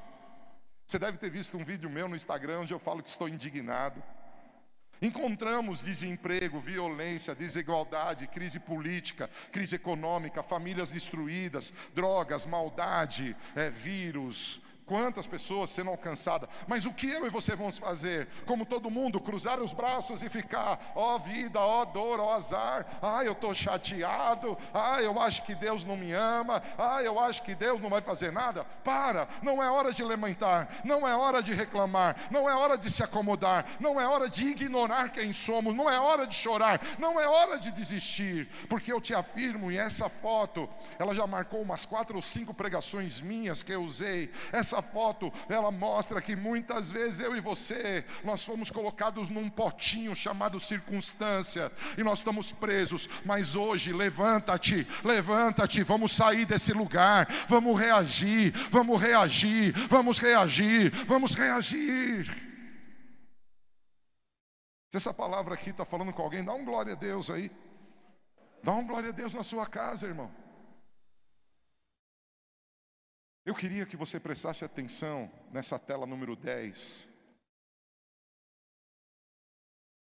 Você 0.86 0.98
deve 0.98 1.18
ter 1.18 1.30
visto 1.30 1.58
um 1.58 1.64
vídeo 1.64 1.90
meu 1.90 2.06
no 2.06 2.14
Instagram 2.14 2.60
onde 2.60 2.72
eu 2.72 2.78
falo 2.78 3.02
que 3.02 3.10
estou 3.10 3.28
indignado. 3.28 4.02
Encontramos 5.02 5.82
desemprego, 5.82 6.60
violência, 6.60 7.34
desigualdade, 7.34 8.26
crise 8.28 8.58
política, 8.58 9.28
crise 9.52 9.76
econômica, 9.76 10.42
famílias 10.42 10.90
destruídas, 10.90 11.72
drogas, 11.94 12.46
maldade, 12.46 13.36
é, 13.54 13.68
vírus, 13.68 14.60
Quantas 14.86 15.26
pessoas 15.26 15.70
sendo 15.70 15.90
alcançadas, 15.90 16.48
mas 16.68 16.86
o 16.86 16.92
que 16.92 17.10
eu 17.10 17.26
e 17.26 17.30
você 17.30 17.56
vamos 17.56 17.76
fazer? 17.76 18.28
Como 18.46 18.64
todo 18.64 18.88
mundo, 18.88 19.20
cruzar 19.20 19.58
os 19.58 19.72
braços 19.72 20.22
e 20.22 20.28
ficar, 20.28 20.92
ó 20.94 21.16
oh, 21.16 21.18
vida, 21.18 21.58
ó 21.58 21.82
oh, 21.82 21.84
dor, 21.86 22.20
ó 22.20 22.26
oh, 22.26 22.30
azar, 22.30 22.86
ah, 23.02 23.24
eu 23.24 23.32
estou 23.32 23.52
chateado, 23.52 24.56
ah, 24.72 25.02
eu 25.02 25.20
acho 25.20 25.42
que 25.42 25.56
Deus 25.56 25.82
não 25.82 25.96
me 25.96 26.12
ama, 26.12 26.62
ah, 26.78 27.02
eu 27.02 27.18
acho 27.18 27.42
que 27.42 27.52
Deus 27.52 27.82
não 27.82 27.90
vai 27.90 28.00
fazer 28.00 28.30
nada. 28.30 28.64
Para, 28.84 29.26
não 29.42 29.60
é 29.60 29.68
hora 29.68 29.92
de 29.92 30.04
lamentar, 30.04 30.68
não 30.84 31.06
é 31.06 31.16
hora 31.16 31.42
de 31.42 31.52
reclamar, 31.52 32.28
não 32.30 32.48
é 32.48 32.54
hora 32.54 32.78
de 32.78 32.88
se 32.88 33.02
acomodar, 33.02 33.66
não 33.80 34.00
é 34.00 34.06
hora 34.06 34.30
de 34.30 34.46
ignorar 34.46 35.08
quem 35.08 35.32
somos, 35.32 35.74
não 35.74 35.90
é 35.90 35.98
hora 35.98 36.28
de 36.28 36.36
chorar, 36.36 36.80
não 36.96 37.20
é 37.20 37.26
hora 37.26 37.58
de 37.58 37.72
desistir, 37.72 38.48
porque 38.68 38.92
eu 38.92 39.00
te 39.00 39.12
afirmo, 39.12 39.72
e 39.72 39.76
essa 39.76 40.08
foto, 40.08 40.68
ela 40.96 41.12
já 41.12 41.26
marcou 41.26 41.60
umas 41.60 41.84
quatro 41.84 42.14
ou 42.14 42.22
cinco 42.22 42.54
pregações 42.54 43.20
minhas 43.20 43.64
que 43.64 43.72
eu 43.72 43.82
usei, 43.82 44.30
essa 44.52 44.75
essa 44.76 44.82
foto, 44.82 45.32
ela 45.48 45.70
mostra 45.70 46.20
que 46.20 46.36
muitas 46.36 46.90
vezes 46.90 47.20
eu 47.20 47.34
e 47.34 47.40
você, 47.40 48.04
nós 48.22 48.44
fomos 48.44 48.70
colocados 48.70 49.28
num 49.28 49.48
potinho 49.48 50.14
chamado 50.14 50.60
circunstância, 50.60 51.72
e 51.96 52.02
nós 52.02 52.18
estamos 52.18 52.52
presos, 52.52 53.08
mas 53.24 53.54
hoje, 53.54 53.92
levanta-te, 53.92 54.86
levanta-te, 55.02 55.82
vamos 55.82 56.12
sair 56.12 56.44
desse 56.44 56.72
lugar, 56.72 57.26
vamos 57.48 57.78
reagir, 57.78 58.52
vamos 58.70 59.00
reagir, 59.00 59.72
vamos 59.88 60.18
reagir, 60.18 60.90
vamos 61.06 61.34
reagir. 61.34 62.44
Se 64.90 64.98
essa 64.98 65.12
palavra 65.12 65.54
aqui 65.54 65.70
está 65.70 65.84
falando 65.84 66.12
com 66.12 66.22
alguém, 66.22 66.44
dá 66.44 66.52
um 66.52 66.64
glória 66.64 66.92
a 66.92 66.96
Deus 66.96 67.30
aí. 67.30 67.50
Dá 68.62 68.72
um 68.72 68.86
glória 68.86 69.10
a 69.10 69.12
Deus 69.12 69.34
na 69.34 69.42
sua 69.42 69.66
casa, 69.66 70.06
irmão. 70.06 70.30
Eu 73.46 73.54
queria 73.54 73.86
que 73.86 73.96
você 73.96 74.18
prestasse 74.18 74.64
atenção 74.64 75.30
nessa 75.52 75.78
tela 75.78 76.04
número 76.04 76.34
10. 76.34 77.08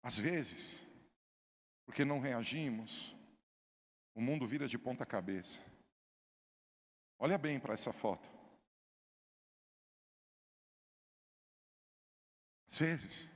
Às 0.01 0.17
vezes, 0.17 0.83
porque 1.85 2.03
não 2.03 2.19
reagimos, 2.19 3.15
o 4.15 4.21
mundo 4.21 4.47
vira 4.47 4.67
de 4.67 4.75
ponta 4.75 5.05
cabeça. 5.05 5.63
Olha 7.19 7.37
bem 7.37 7.59
para 7.59 7.75
essa 7.75 7.93
foto. 7.93 8.27
Às 12.67 12.79
vezes, 12.79 13.31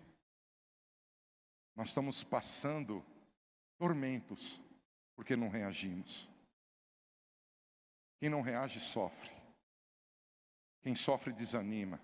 nós 1.76 1.90
estamos 1.90 2.24
passando 2.24 3.06
tormentos 3.78 4.60
porque 5.16 5.36
não 5.36 5.48
reagimos. 5.48 6.28
Quem 8.20 8.30
não 8.30 8.42
reage 8.42 8.80
sofre. 8.80 9.41
Quem 10.82 10.96
sofre 10.96 11.32
desanima. 11.32 12.02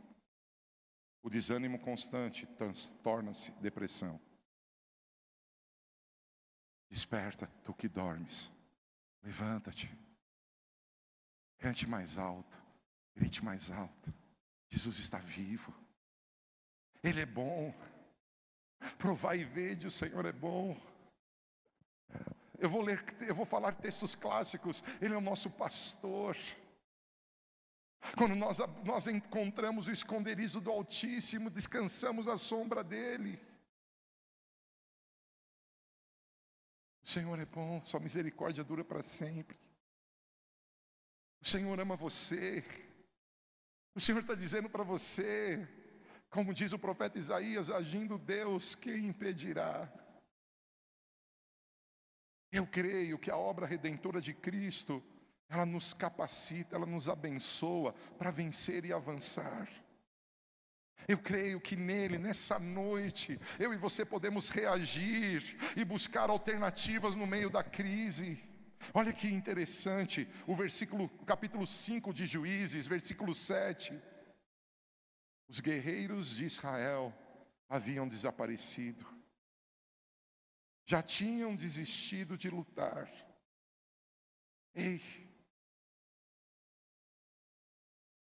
O 1.23 1.29
desânimo 1.29 1.79
constante 1.79 2.47
torna-se 3.03 3.51
depressão. 3.53 4.19
Desperta, 6.89 7.47
tu 7.63 7.73
que 7.73 7.87
dormes. 7.87 8.51
Levanta-te. 9.23 9.93
Cante 11.57 11.87
mais 11.87 12.17
alto. 12.17 12.61
Grite 13.15 13.43
mais 13.43 13.71
alto. 13.71 14.13
Jesus 14.69 14.99
está 14.99 15.17
vivo. 15.17 15.73
Ele 17.03 17.21
é 17.21 17.25
bom. 17.25 17.73
Provai 18.97 19.39
e 19.39 19.43
vede, 19.43 19.87
o 19.87 19.91
Senhor 19.91 20.25
é 20.25 20.31
bom. 20.31 20.79
Eu 22.59 22.69
vou 22.69 22.81
ler, 22.81 23.03
eu 23.21 23.35
vou 23.35 23.45
falar 23.45 23.73
textos 23.73 24.15
clássicos. 24.15 24.83
Ele 25.01 25.13
é 25.13 25.17
o 25.17 25.21
nosso 25.21 25.49
pastor. 25.49 26.37
Quando 28.17 28.35
nós, 28.35 28.59
nós 28.83 29.07
encontramos 29.07 29.87
o 29.87 29.91
esconderijo 29.91 30.61
do 30.61 30.71
Altíssimo, 30.71 31.49
descansamos 31.49 32.27
à 32.27 32.37
sombra 32.37 32.83
dEle. 32.83 33.39
O 37.03 37.09
Senhor 37.09 37.39
é 37.39 37.45
bom, 37.45 37.81
Sua 37.81 37.99
misericórdia 37.99 38.63
dura 38.63 38.83
para 38.83 39.03
sempre. 39.03 39.57
O 41.41 41.47
Senhor 41.47 41.79
ama 41.79 41.95
você. 41.95 42.63
O 43.95 43.99
Senhor 43.99 44.19
está 44.19 44.35
dizendo 44.35 44.69
para 44.69 44.83
você, 44.83 45.67
como 46.29 46.53
diz 46.53 46.73
o 46.73 46.79
profeta 46.79 47.17
Isaías, 47.17 47.69
agindo 47.69 48.17
Deus, 48.17 48.75
quem 48.75 49.07
impedirá? 49.07 49.91
Eu 52.51 52.65
creio 52.67 53.17
que 53.17 53.31
a 53.31 53.37
obra 53.37 53.65
redentora 53.65 54.21
de 54.21 54.33
Cristo 54.33 55.03
ela 55.49 55.65
nos 55.65 55.93
capacita, 55.93 56.75
ela 56.75 56.85
nos 56.85 57.07
abençoa 57.07 57.93
para 58.17 58.31
vencer 58.31 58.85
e 58.85 58.91
avançar. 58.91 59.69
Eu 61.07 61.17
creio 61.17 61.61
que 61.61 61.75
nele, 61.75 62.17
nessa 62.17 62.59
noite, 62.59 63.39
eu 63.57 63.73
e 63.73 63.77
você 63.77 64.03
podemos 64.03 64.49
reagir 64.49 65.57
e 65.77 65.85
buscar 65.85 66.29
alternativas 66.29 67.15
no 67.15 67.25
meio 67.25 67.49
da 67.49 67.63
crise. 67.63 68.37
Olha 68.93 69.13
que 69.13 69.27
interessante, 69.27 70.27
o 70.45 70.55
versículo, 70.55 71.07
capítulo 71.25 71.65
5 71.65 72.13
de 72.13 72.25
Juízes, 72.25 72.87
versículo 72.87 73.33
7. 73.33 73.97
Os 75.47 75.61
guerreiros 75.61 76.35
de 76.35 76.43
Israel 76.43 77.13
haviam 77.69 78.05
desaparecido, 78.05 79.05
já 80.85 81.01
tinham 81.01 81.55
desistido 81.55 82.37
de 82.37 82.49
lutar. 82.49 83.09
Ei, 84.75 85.01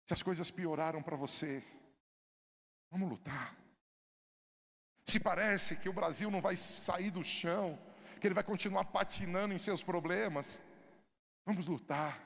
se 0.06 0.12
as 0.12 0.22
coisas 0.22 0.50
pioraram 0.50 1.02
para 1.02 1.16
você, 1.16 1.64
vamos 2.90 3.08
lutar. 3.08 3.56
Se 5.06 5.20
parece 5.20 5.76
que 5.76 5.88
o 5.88 5.92
Brasil 5.92 6.30
não 6.30 6.40
vai 6.40 6.56
sair 6.56 7.10
do 7.10 7.22
chão, 7.22 7.78
que 8.20 8.26
ele 8.26 8.34
vai 8.34 8.44
continuar 8.44 8.84
patinando 8.86 9.54
em 9.54 9.58
seus 9.58 9.82
problemas, 9.82 10.60
vamos 11.44 11.66
lutar. 11.66 12.22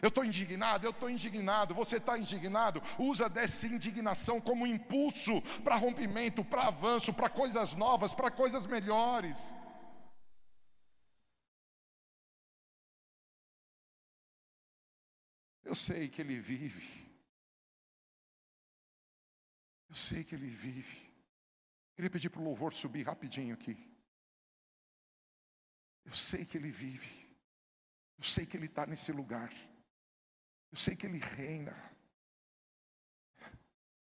Eu 0.00 0.08
estou 0.08 0.24
indignado, 0.24 0.84
eu 0.84 0.90
estou 0.90 1.08
indignado, 1.08 1.74
você 1.74 1.96
está 1.96 2.18
indignado, 2.18 2.82
usa 2.98 3.28
dessa 3.28 3.66
indignação 3.66 4.40
como 4.40 4.66
impulso 4.66 5.40
para 5.62 5.76
rompimento, 5.76 6.44
para 6.44 6.66
avanço, 6.66 7.14
para 7.14 7.28
coisas 7.28 7.74
novas, 7.74 8.12
para 8.12 8.30
coisas 8.30 8.66
melhores. 8.66 9.54
Eu 15.64 15.74
sei 15.74 16.08
que 16.08 16.20
ele 16.20 16.38
vive. 16.40 17.01
Eu 19.92 19.96
sei 19.96 20.24
que 20.24 20.34
ele 20.34 20.48
vive. 20.48 21.12
Queria 21.94 22.08
pedir 22.08 22.30
para 22.30 22.40
o 22.40 22.44
louvor 22.44 22.72
subir 22.72 23.02
rapidinho 23.02 23.52
aqui. 23.52 23.76
Eu 26.02 26.14
sei 26.14 26.46
que 26.46 26.56
ele 26.56 26.70
vive. 26.70 27.28
Eu 28.16 28.24
sei 28.24 28.46
que 28.46 28.56
ele 28.56 28.64
está 28.64 28.86
nesse 28.86 29.12
lugar. 29.12 29.52
Eu 30.70 30.78
sei 30.78 30.96
que 30.96 31.04
ele 31.04 31.18
reina. 31.18 31.76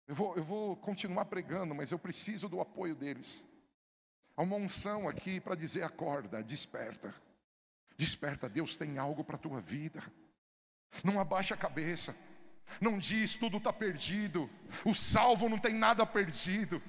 Eu 0.05 0.13
vou, 0.13 0.35
eu 0.35 0.43
vou 0.43 0.75
continuar 0.75 1.23
pregando, 1.27 1.73
mas 1.73 1.93
eu 1.93 1.97
preciso 1.97 2.49
do 2.49 2.59
apoio 2.59 2.93
deles. 2.93 3.45
Há 4.35 4.41
uma 4.41 4.57
unção 4.57 5.07
aqui 5.07 5.39
para 5.39 5.55
dizer: 5.55 5.83
acorda, 5.83 6.43
desperta. 6.43 7.15
Desperta, 7.95 8.49
Deus 8.49 8.75
tem 8.75 8.97
algo 8.97 9.23
para 9.23 9.37
a 9.37 9.39
tua 9.39 9.61
vida. 9.61 10.03
Não 11.05 11.21
abaixa 11.21 11.53
a 11.53 11.57
cabeça. 11.57 12.13
Não 12.79 12.97
diz 12.97 13.35
tudo 13.35 13.57
está 13.57 13.71
perdido. 13.73 14.49
O 14.85 14.93
salvo 14.93 15.49
não 15.49 15.57
tem 15.57 15.73
nada 15.73 16.05
perdido. 16.05 16.81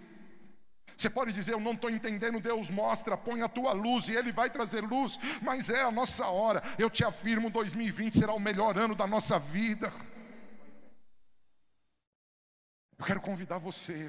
Você 1.00 1.08
pode 1.08 1.32
dizer, 1.32 1.54
eu 1.54 1.60
não 1.60 1.72
estou 1.72 1.88
entendendo, 1.88 2.40
Deus 2.40 2.68
mostra, 2.68 3.16
põe 3.16 3.40
a 3.40 3.48
tua 3.48 3.72
luz 3.72 4.08
e 4.08 4.12
Ele 4.12 4.30
vai 4.30 4.50
trazer 4.50 4.82
luz, 4.82 5.18
mas 5.40 5.70
é 5.70 5.82
a 5.82 5.90
nossa 5.90 6.26
hora. 6.26 6.62
Eu 6.78 6.90
te 6.90 7.02
afirmo, 7.02 7.48
2020 7.48 8.18
será 8.18 8.34
o 8.34 8.38
melhor 8.38 8.76
ano 8.76 8.94
da 8.94 9.06
nossa 9.06 9.38
vida. 9.38 9.90
Eu 12.98 13.06
quero 13.06 13.20
convidar 13.22 13.56
você, 13.56 14.08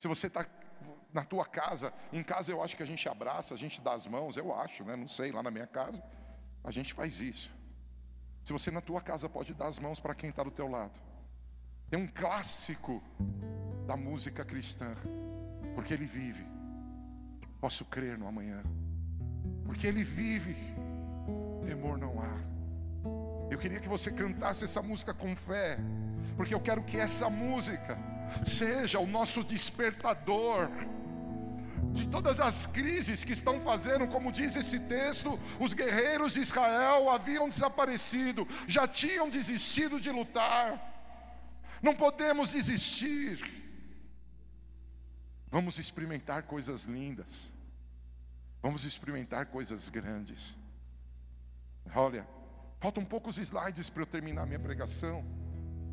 se 0.00 0.08
você 0.08 0.26
está 0.26 0.44
na 1.12 1.24
tua 1.24 1.46
casa, 1.46 1.94
em 2.12 2.22
casa 2.22 2.50
eu 2.50 2.60
acho 2.60 2.76
que 2.76 2.82
a 2.82 2.86
gente 2.86 3.08
abraça, 3.08 3.54
a 3.54 3.56
gente 3.56 3.80
dá 3.80 3.92
as 3.92 4.08
mãos, 4.08 4.36
eu 4.36 4.52
acho, 4.52 4.82
né? 4.84 4.96
Não 4.96 5.06
sei, 5.06 5.30
lá 5.30 5.40
na 5.40 5.52
minha 5.52 5.68
casa, 5.68 6.02
a 6.64 6.70
gente 6.72 6.92
faz 6.94 7.20
isso. 7.20 7.55
Se 8.46 8.52
você 8.52 8.70
na 8.70 8.80
tua 8.80 9.00
casa 9.00 9.28
pode 9.28 9.52
dar 9.52 9.66
as 9.66 9.80
mãos 9.80 9.98
para 9.98 10.14
quem 10.14 10.30
está 10.30 10.44
do 10.44 10.52
teu 10.52 10.68
lado. 10.68 10.96
É 11.90 11.96
um 11.96 12.06
clássico 12.06 13.02
da 13.88 13.96
música 13.96 14.44
cristã, 14.44 14.94
porque 15.74 15.92
ele 15.92 16.06
vive. 16.06 16.46
Posso 17.60 17.84
crer 17.84 18.16
no 18.16 18.28
amanhã, 18.28 18.62
porque 19.64 19.84
ele 19.84 20.04
vive. 20.04 20.56
Temor 21.66 21.98
não 21.98 22.22
há. 22.22 22.38
Eu 23.50 23.58
queria 23.58 23.80
que 23.80 23.88
você 23.88 24.12
cantasse 24.12 24.62
essa 24.62 24.80
música 24.80 25.12
com 25.12 25.34
fé, 25.34 25.76
porque 26.36 26.54
eu 26.54 26.60
quero 26.60 26.84
que 26.84 26.98
essa 26.98 27.28
música 27.28 27.98
seja 28.46 29.00
o 29.00 29.08
nosso 29.08 29.42
despertador 29.42 30.70
de 31.96 32.06
todas 32.08 32.38
as 32.38 32.66
crises 32.66 33.24
que 33.24 33.32
estão 33.32 33.60
fazendo, 33.60 34.06
como 34.06 34.30
diz 34.30 34.54
esse 34.54 34.78
texto, 34.80 35.38
os 35.58 35.72
guerreiros 35.72 36.34
de 36.34 36.40
Israel 36.40 37.08
haviam 37.10 37.48
desaparecido, 37.48 38.46
já 38.68 38.86
tinham 38.86 39.28
desistido 39.30 40.00
de 40.00 40.10
lutar. 40.10 40.94
Não 41.82 41.94
podemos 41.94 42.50
desistir. 42.50 43.40
Vamos 45.50 45.78
experimentar 45.78 46.42
coisas 46.42 46.84
lindas. 46.84 47.52
Vamos 48.62 48.84
experimentar 48.84 49.46
coisas 49.46 49.88
grandes. 49.88 50.56
Olha, 51.94 52.26
faltam 52.78 53.04
poucos 53.04 53.38
slides 53.38 53.88
para 53.88 54.02
eu 54.02 54.06
terminar 54.06 54.46
minha 54.46 54.60
pregação. 54.60 55.24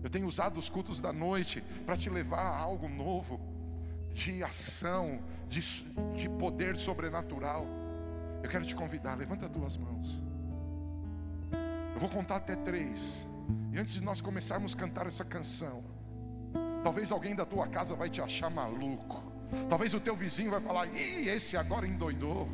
Eu 0.04 0.10
tenho 0.10 0.28
usado 0.28 0.60
os 0.60 0.70
cultos 0.70 1.00
da 1.00 1.14
noite 1.14 1.62
para 1.86 1.96
te 1.96 2.10
levar 2.10 2.42
a 2.42 2.58
algo 2.58 2.90
novo 2.90 3.40
de 4.14 4.44
ação, 4.44 5.20
de, 5.48 5.62
de 6.16 6.30
poder 6.30 6.76
sobrenatural. 6.78 7.68
Eu 8.44 8.50
quero 8.50 8.66
te 8.66 8.76
convidar, 8.76 9.16
levanta 9.16 9.46
as 9.46 9.52
tuas 9.52 9.78
mãos. 9.78 10.22
Eu 11.94 12.00
vou 12.00 12.10
contar 12.10 12.38
até 12.38 12.56
três. 12.56 13.26
E 13.72 13.80
antes 13.80 13.94
de 13.94 14.02
nós 14.02 14.22
começarmos 14.22 14.74
a 14.74 14.78
cantar 14.78 15.08
essa 15.08 15.26
canção, 15.26 15.84
talvez 16.84 17.12
alguém 17.12 17.36
da 17.36 17.46
tua 17.46 17.68
casa 17.68 17.96
vai 17.96 18.10
te 18.10 18.22
achar 18.22 18.50
maluco. 18.50 19.24
Talvez 19.70 19.94
o 19.94 20.00
teu 20.00 20.16
vizinho 20.16 20.52
vai 20.52 20.62
falar: 20.62 20.88
Ih, 20.88 21.30
esse 21.30 21.58
agora 21.58 21.88
endoidou. 21.88 22.48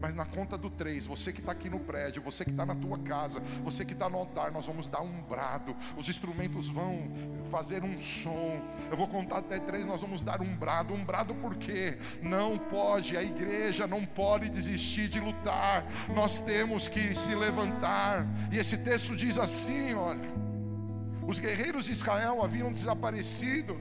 Mas 0.00 0.14
na 0.14 0.26
conta 0.26 0.58
do 0.58 0.68
três, 0.68 1.06
você 1.06 1.32
que 1.32 1.40
está 1.40 1.52
aqui 1.52 1.70
no 1.70 1.80
prédio, 1.80 2.20
você 2.20 2.44
que 2.44 2.50
está 2.50 2.66
na 2.66 2.74
tua 2.74 2.98
casa, 2.98 3.40
você 3.62 3.86
que 3.86 3.94
está 3.94 4.06
no 4.06 4.18
altar, 4.18 4.52
nós 4.52 4.66
vamos 4.66 4.86
dar 4.86 5.00
um 5.00 5.22
brado. 5.22 5.74
Os 5.96 6.10
instrumentos 6.10 6.68
vão 6.68 7.08
fazer 7.54 7.84
um 7.84 8.00
som. 8.00 8.60
Eu 8.90 8.96
vou 8.96 9.06
contar 9.06 9.38
até 9.38 9.60
três, 9.60 9.84
nós 9.84 10.00
vamos 10.00 10.24
dar 10.24 10.42
um 10.42 10.56
brado. 10.56 10.92
Um 10.92 11.04
brado 11.04 11.36
porque 11.36 11.96
não 12.20 12.58
pode, 12.58 13.16
a 13.16 13.22
igreja 13.22 13.86
não 13.86 14.04
pode 14.04 14.50
desistir 14.50 15.06
de 15.06 15.20
lutar. 15.20 15.84
Nós 16.12 16.40
temos 16.40 16.88
que 16.88 17.14
se 17.14 17.32
levantar. 17.32 18.26
E 18.50 18.58
esse 18.58 18.76
texto 18.78 19.14
diz 19.14 19.38
assim: 19.38 19.94
olha, 19.94 20.28
os 21.24 21.38
guerreiros 21.38 21.84
de 21.84 21.92
Israel 21.92 22.42
haviam 22.42 22.72
desaparecido, 22.72 23.80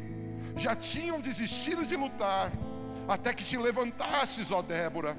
já 0.56 0.76
tinham 0.76 1.20
desistido 1.20 1.84
de 1.84 1.96
lutar, 1.96 2.52
até 3.08 3.34
que 3.34 3.44
te 3.44 3.58
levantasses, 3.58 4.52
ó 4.52 4.62
Débora 4.62 5.18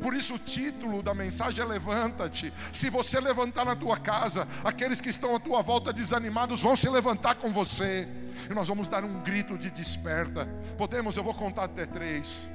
por 0.00 0.14
isso 0.14 0.34
o 0.34 0.38
título 0.38 1.02
da 1.02 1.14
mensagem 1.14 1.64
é 1.64 1.66
levanta-te. 1.66 2.52
Se 2.72 2.90
você 2.90 3.20
levantar 3.20 3.64
na 3.64 3.76
tua 3.76 3.96
casa, 3.96 4.46
aqueles 4.62 5.00
que 5.00 5.10
estão 5.10 5.34
à 5.34 5.40
tua 5.40 5.62
volta 5.62 5.92
desanimados 5.92 6.60
vão 6.60 6.76
se 6.76 6.88
levantar 6.88 7.36
com 7.36 7.52
você. 7.52 8.08
E 8.50 8.54
nós 8.54 8.68
vamos 8.68 8.88
dar 8.88 9.04
um 9.04 9.22
grito 9.22 9.56
de 9.56 9.70
desperta. 9.70 10.46
Podemos? 10.76 11.16
Eu 11.16 11.24
vou 11.24 11.34
contar 11.34 11.64
até 11.64 11.86
três. 11.86 12.48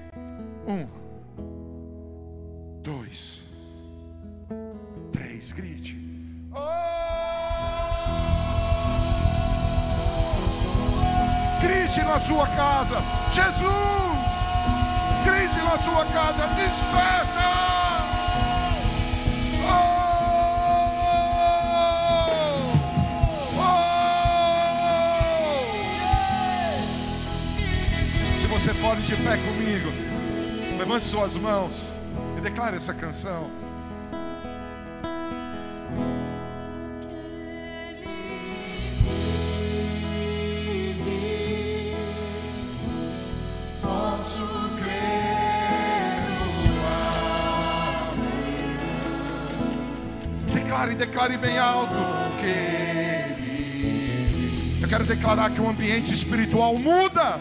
Um, 0.68 0.88
dois, 2.82 3.44
três. 5.12 5.52
Grite. 5.52 5.98
Oh! 6.52 7.00
Grite 11.62 12.02
na 12.02 12.20
sua 12.20 12.48
casa. 12.48 12.98
Jesus! 13.34 14.19
Crise 15.30 15.62
na 15.62 15.78
sua 15.78 16.06
casa, 16.06 16.48
desperta! 16.48 17.50
Oh! 19.64 19.94
Oh! 23.58 23.90
Se 28.40 28.48
você 28.48 28.74
pode 28.74 29.04
de 29.04 29.16
pé 29.18 29.38
comigo, 29.38 29.92
levante 30.78 31.06
suas 31.06 31.38
mãos 31.38 31.94
e 32.38 32.42
declare 32.42 32.78
essa 32.78 32.94
canção. 32.94 33.69
Declare, 51.20 51.38
bem 51.38 51.58
alto. 51.58 51.94
Eu 54.82 54.88
quero 54.88 55.06
declarar 55.06 55.50
que 55.50 55.60
o 55.60 55.68
ambiente 55.68 56.14
espiritual 56.14 56.78
muda. 56.78 57.38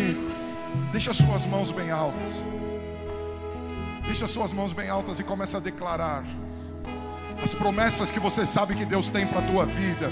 Comigo, 0.00 0.30
deixa 0.92 1.10
as 1.10 1.16
suas 1.18 1.46
mãos 1.46 1.70
bem 1.70 1.90
altas. 1.90 2.42
Deixa 4.04 4.24
as 4.24 4.30
suas 4.30 4.52
mãos 4.52 4.72
bem 4.72 4.88
altas 4.88 5.20
e 5.20 5.24
começa 5.24 5.58
a 5.58 5.60
declarar 5.60 6.24
as 7.42 7.54
promessas 7.54 8.10
que 8.10 8.18
você 8.18 8.46
sabe 8.46 8.74
que 8.74 8.84
Deus 8.84 9.08
tem 9.08 9.26
para 9.26 9.38
a 9.38 9.42
tua 9.42 9.64
vida, 9.64 10.10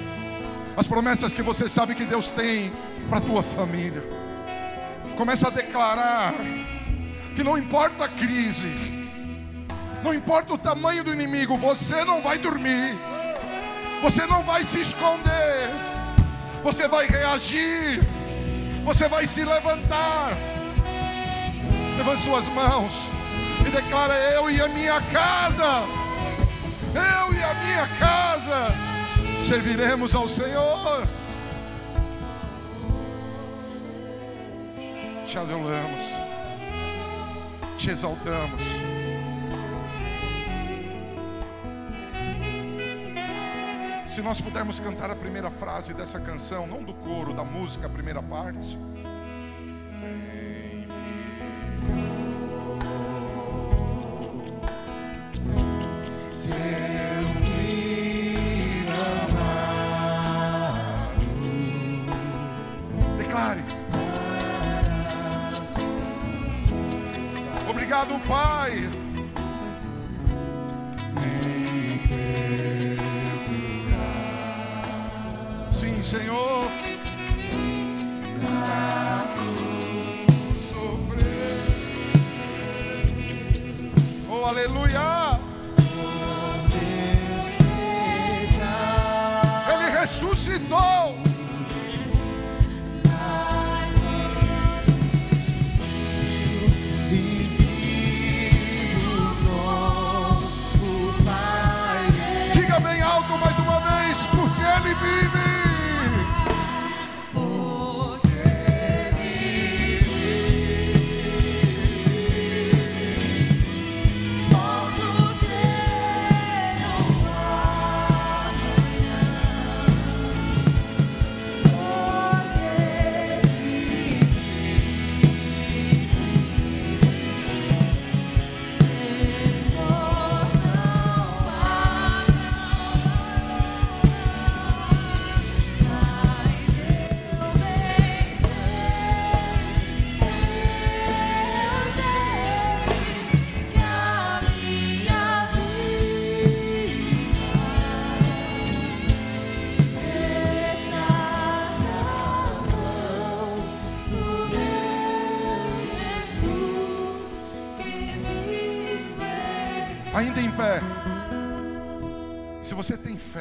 as 0.76 0.86
promessas 0.86 1.34
que 1.34 1.42
você 1.42 1.68
sabe 1.68 1.94
que 1.94 2.04
Deus 2.04 2.30
tem 2.30 2.72
para 3.08 3.18
a 3.18 3.20
tua 3.20 3.42
família. 3.42 4.02
Começa 5.16 5.48
a 5.48 5.50
declarar 5.50 6.34
que 7.34 7.42
não 7.42 7.58
importa 7.58 8.04
a 8.04 8.08
crise, 8.08 8.72
não 10.02 10.14
importa 10.14 10.54
o 10.54 10.58
tamanho 10.58 11.02
do 11.02 11.12
inimigo, 11.12 11.56
você 11.56 12.04
não 12.04 12.22
vai 12.22 12.38
dormir, 12.38 12.96
você 14.00 14.26
não 14.26 14.42
vai 14.44 14.62
se 14.62 14.80
esconder, 14.80 15.70
você 16.62 16.86
vai 16.86 17.06
reagir, 17.06 18.00
você 18.88 19.06
vai 19.06 19.26
se 19.26 19.44
levantar. 19.44 20.32
Levante 21.98 22.22
suas 22.22 22.48
mãos 22.48 23.10
e 23.60 23.70
declara: 23.70 24.14
Eu 24.32 24.50
e 24.50 24.58
a 24.62 24.68
minha 24.68 24.98
casa, 25.02 25.84
eu 26.94 27.34
e 27.34 27.42
a 27.42 27.54
minha 27.62 27.86
casa 27.98 28.74
serviremos 29.42 30.14
ao 30.14 30.26
Senhor. 30.26 31.06
Te 35.26 35.36
adoramos, 35.36 36.04
te 37.76 37.90
exaltamos. 37.90 38.87
Se 44.18 44.22
nós 44.22 44.40
pudermos 44.40 44.80
cantar 44.80 45.12
a 45.12 45.14
primeira 45.14 45.48
frase 45.48 45.94
dessa 45.94 46.18
canção, 46.18 46.66
não 46.66 46.82
do 46.82 46.92
coro, 46.92 47.32
da 47.32 47.44
música, 47.44 47.86
a 47.86 47.88
primeira 47.88 48.20
parte. 48.20 48.76
Declare. 63.18 63.62
Obrigado, 67.70 68.18
Pai. 68.26 69.07
Aleluia. 84.48 85.38
Ele 89.72 89.90
ressuscitou. 90.00 91.17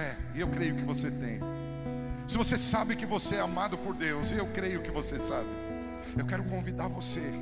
Fé, 0.08 0.18
e 0.34 0.40
eu 0.40 0.48
creio 0.48 0.76
que 0.76 0.84
você 0.84 1.12
tem. 1.12 1.40
Se 2.28 2.38
você 2.38 2.58
sabe 2.58 2.96
que 2.96 3.06
você 3.06 3.36
é 3.36 3.42
amado 3.42 3.78
por 3.78 3.94
Deus, 3.94 4.32
e 4.32 4.36
eu 4.36 4.46
creio 4.48 4.82
que 4.82 4.92
você 4.92 5.20
sabe. 5.20 5.48
Eu 6.18 6.26
quero 6.26 6.44
convidar 6.44 6.88
você 6.88 7.34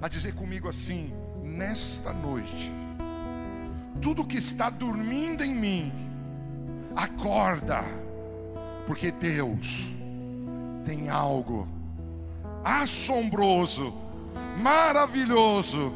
a 0.00 0.08
dizer 0.08 0.34
comigo 0.34 0.68
assim: 0.68 1.12
nesta 1.42 2.12
noite, 2.12 2.72
tudo 4.00 4.26
que 4.26 4.38
está 4.38 4.70
dormindo 4.70 5.44
em 5.44 5.54
mim, 5.54 5.92
acorda, 6.96 7.82
porque 8.86 9.10
Deus 9.10 9.88
tem 10.84 11.08
algo 11.08 11.68
assombroso, 12.64 13.94
maravilhoso, 14.58 15.92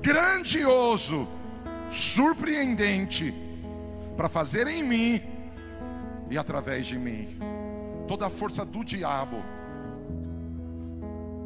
grandioso, 0.00 1.28
surpreendente 1.90 3.34
para 4.16 4.28
fazer 4.28 4.66
em 4.68 4.82
mim 4.82 5.33
e 6.34 6.38
através 6.38 6.84
de 6.84 6.98
mim. 6.98 7.38
Toda 8.08 8.26
a 8.26 8.30
força 8.30 8.64
do 8.64 8.84
diabo, 8.84 9.36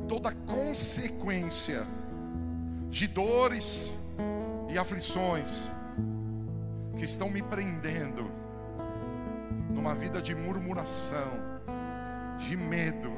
toda 0.08 0.32
consequência 0.32 1.82
de 2.88 3.06
dores 3.06 3.94
e 4.70 4.78
aflições 4.78 5.70
que 6.96 7.04
estão 7.04 7.28
me 7.28 7.42
prendendo 7.42 8.30
numa 9.70 9.94
vida 9.94 10.22
de 10.22 10.34
murmuração, 10.34 11.32
de 12.38 12.56
medo, 12.56 13.12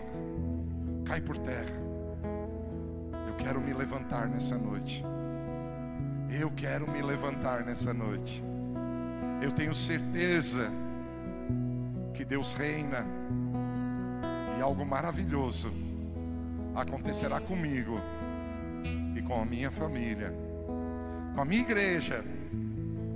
cai 1.04 1.20
por 1.20 1.38
terra. 1.38 1.78
Eu 3.28 3.34
quero 3.36 3.60
me 3.60 3.72
levantar 3.72 4.28
nessa 4.28 4.58
noite. 4.58 5.04
Eu 6.28 6.50
quero 6.50 6.90
me 6.90 7.00
levantar 7.00 7.64
nessa 7.64 7.94
noite. 7.94 8.42
Eu 9.40 9.52
tenho 9.52 9.72
certeza 9.72 10.68
que 12.20 12.24
Deus 12.26 12.52
reina 12.52 13.06
e 14.58 14.60
algo 14.60 14.84
maravilhoso 14.84 15.72
acontecerá 16.76 17.40
comigo 17.40 17.98
e 19.16 19.22
com 19.22 19.40
a 19.40 19.44
minha 19.46 19.70
família, 19.70 20.30
com 21.34 21.40
a 21.40 21.46
minha 21.46 21.62
igreja, 21.62 22.22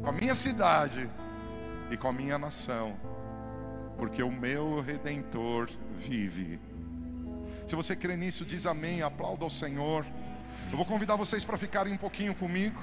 com 0.00 0.08
a 0.08 0.12
minha 0.12 0.34
cidade 0.34 1.06
e 1.90 1.98
com 1.98 2.08
a 2.08 2.12
minha 2.14 2.38
nação, 2.38 2.96
porque 3.98 4.22
o 4.22 4.32
meu 4.32 4.80
redentor 4.80 5.68
vive. 5.98 6.58
Se 7.66 7.76
você 7.76 7.94
crê 7.94 8.16
nisso, 8.16 8.42
diz 8.42 8.64
amém, 8.64 9.02
aplauda 9.02 9.44
ao 9.44 9.50
Senhor. 9.50 10.06
Eu 10.70 10.78
vou 10.78 10.86
convidar 10.86 11.16
vocês 11.16 11.44
para 11.44 11.58
ficarem 11.58 11.92
um 11.92 11.98
pouquinho 11.98 12.34
comigo. 12.34 12.82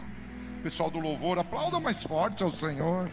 Pessoal 0.62 0.92
do 0.92 1.00
louvor, 1.00 1.40
aplauda 1.40 1.80
mais 1.80 2.04
forte 2.04 2.44
ao 2.44 2.52
Senhor. 2.52 3.10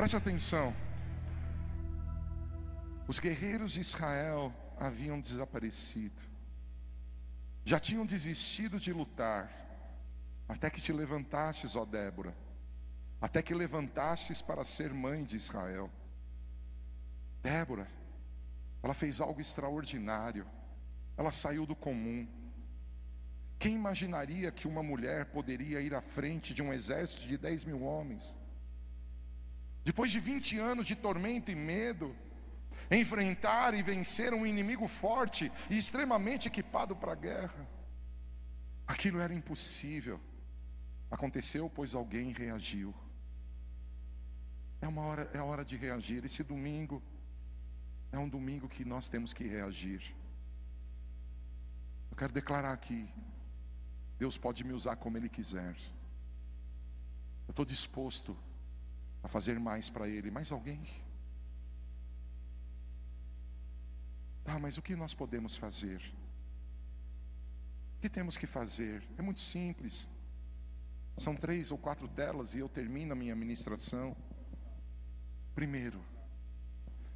Preste 0.00 0.16
atenção. 0.16 0.74
Os 3.06 3.18
guerreiros 3.18 3.72
de 3.72 3.82
Israel 3.82 4.50
haviam 4.78 5.20
desaparecido. 5.20 6.22
Já 7.66 7.78
tinham 7.78 8.06
desistido 8.06 8.80
de 8.80 8.94
lutar. 8.94 9.52
Até 10.48 10.70
que 10.70 10.80
te 10.80 10.90
levantasses, 10.90 11.76
ó 11.76 11.84
Débora. 11.84 12.34
Até 13.20 13.42
que 13.42 13.52
levantasses 13.52 14.40
para 14.40 14.64
ser 14.64 14.90
mãe 14.90 15.22
de 15.22 15.36
Israel. 15.36 15.90
Débora, 17.42 17.86
ela 18.82 18.94
fez 18.94 19.20
algo 19.20 19.38
extraordinário. 19.38 20.46
Ela 21.14 21.30
saiu 21.30 21.66
do 21.66 21.76
comum. 21.76 22.26
Quem 23.58 23.74
imaginaria 23.74 24.50
que 24.50 24.66
uma 24.66 24.82
mulher 24.82 25.26
poderia 25.26 25.78
ir 25.82 25.94
à 25.94 26.00
frente 26.00 26.54
de 26.54 26.62
um 26.62 26.72
exército 26.72 27.28
de 27.28 27.36
10 27.36 27.66
mil 27.66 27.82
homens? 27.82 28.34
Depois 29.84 30.10
de 30.10 30.20
20 30.20 30.58
anos 30.58 30.86
de 30.86 30.94
tormento 30.94 31.50
e 31.50 31.54
medo, 31.54 32.14
enfrentar 32.90 33.74
e 33.74 33.82
vencer 33.82 34.34
um 34.34 34.46
inimigo 34.46 34.86
forte 34.86 35.50
e 35.68 35.78
extremamente 35.78 36.48
equipado 36.48 36.94
para 36.94 37.12
a 37.12 37.14
guerra. 37.16 37.68
Aquilo 38.86 39.20
era 39.20 39.32
impossível. 39.32 40.20
Aconteceu 41.10 41.70
pois 41.70 41.94
alguém 41.94 42.32
reagiu. 42.32 42.94
É 44.80 44.88
uma 44.88 45.02
hora, 45.02 45.30
é 45.32 45.40
hora 45.40 45.64
de 45.64 45.76
reagir. 45.76 46.24
Esse 46.24 46.42
domingo 46.42 47.02
é 48.12 48.18
um 48.18 48.28
domingo 48.28 48.68
que 48.68 48.84
nós 48.84 49.08
temos 49.08 49.32
que 49.32 49.44
reagir. 49.44 50.14
Eu 52.10 52.16
quero 52.16 52.32
declarar 52.32 52.72
aqui, 52.72 53.08
Deus 54.18 54.36
pode 54.36 54.64
me 54.64 54.72
usar 54.72 54.96
como 54.96 55.16
Ele 55.16 55.28
quiser. 55.28 55.76
Eu 57.46 57.52
estou 57.52 57.64
disposto 57.64 58.36
a 59.22 59.28
fazer 59.28 59.58
mais 59.58 59.88
para 59.90 60.08
Ele. 60.08 60.30
Mais 60.30 60.50
alguém? 60.52 60.82
Ah, 64.44 64.58
mas 64.58 64.78
o 64.78 64.82
que 64.82 64.96
nós 64.96 65.14
podemos 65.14 65.56
fazer? 65.56 66.02
O 67.96 68.00
que 68.00 68.08
temos 68.08 68.36
que 68.36 68.46
fazer? 68.46 69.02
É 69.18 69.22
muito 69.22 69.40
simples. 69.40 70.08
São 71.16 71.36
três 71.36 71.70
ou 71.70 71.78
quatro 71.78 72.08
telas 72.08 72.54
e 72.54 72.58
eu 72.58 72.68
termino 72.68 73.12
a 73.12 73.16
minha 73.16 73.36
ministração. 73.36 74.16
Primeiro, 75.54 76.02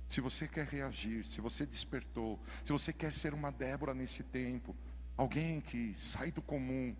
se 0.06 0.20
você 0.20 0.46
quer 0.46 0.66
reagir, 0.66 1.26
se 1.26 1.40
você 1.40 1.64
despertou, 1.64 2.38
se 2.64 2.72
você 2.72 2.92
quer 2.92 3.14
ser 3.14 3.32
uma 3.32 3.50
Débora 3.50 3.94
nesse 3.94 4.22
tempo, 4.22 4.76
alguém 5.16 5.60
que 5.60 5.94
sai 5.96 6.30
do 6.30 6.42
comum, 6.42 6.94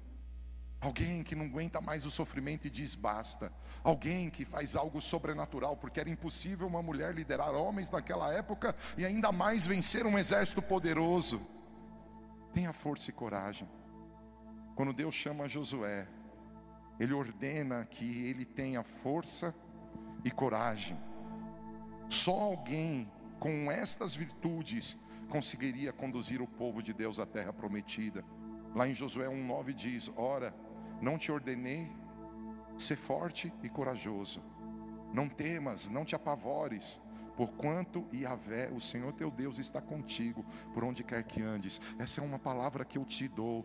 alguém 0.85 1.23
que 1.23 1.35
não 1.35 1.47
aguenta 1.47 1.81
mais 1.81 2.05
o 2.05 2.11
sofrimento 2.11 2.67
e 2.67 2.71
diz 2.71 2.95
basta, 2.95 3.51
alguém 3.83 4.29
que 4.29 4.45
faz 4.45 4.77
algo 4.77 5.01
sobrenatural, 5.01 5.77
porque 5.77 5.99
era 5.99 6.11
impossível 6.11 6.67
uma 6.67 6.83
mulher 6.83 7.15
liderar 7.15 7.55
homens 7.55 7.91
naquela 7.91 8.33
época 8.33 8.77
e 8.97 9.05
ainda 9.05 9.33
mais 9.33 9.67
vencer 9.67 10.05
um 10.05 10.19
exército 10.19 10.61
poderoso. 10.61 11.41
Tenha 12.53 12.73
força 12.73 13.11
e 13.11 13.13
coragem. 13.13 13.69
Quando 14.77 14.93
Deus 14.93 15.15
chama 15.15 15.49
Josué, 15.49 16.07
Ele 17.01 17.13
ordena 17.13 17.85
que 17.87 18.27
ele 18.27 18.45
tenha 18.45 18.83
força 18.83 19.55
e 20.23 20.31
coragem. 20.31 20.97
Só 22.09 22.39
alguém 22.39 23.11
com 23.41 23.73
estas 23.73 24.15
virtudes 24.15 24.97
conseguiria 25.29 25.93
conduzir 25.93 26.41
o 26.41 26.47
povo 26.47 26.83
de 26.83 26.93
Deus 26.93 27.19
à 27.19 27.27
terra 27.27 27.53
prometida. 27.53 28.25
Lá 28.75 28.89
em 28.89 28.93
Josué 28.93 29.27
1,9 29.27 29.73
diz: 29.73 30.13
Ora, 30.17 30.55
não 31.01 31.19
te 31.19 31.31
ordenei, 31.31 31.91
ser 32.77 32.97
forte 32.97 33.53
e 33.63 33.69
corajoso. 33.69 34.43
Não 35.13 35.29
temas, 35.29 35.89
não 35.89 36.05
te 36.05 36.15
apavores, 36.15 37.01
porquanto 37.37 38.07
Yahvé, 38.13 38.71
o 38.71 38.81
Senhor 38.81 39.13
teu 39.13 39.31
Deus, 39.31 39.59
está 39.59 39.81
contigo, 39.81 40.45
por 40.73 40.83
onde 40.85 41.05
quer 41.05 41.23
que 41.23 41.43
andes. 41.43 41.81
Essa 41.99 42.21
é 42.21 42.25
uma 42.25 42.39
palavra 42.39 42.85
que 42.85 42.99
eu 42.99 43.05
te 43.05 43.29
dou. 43.29 43.65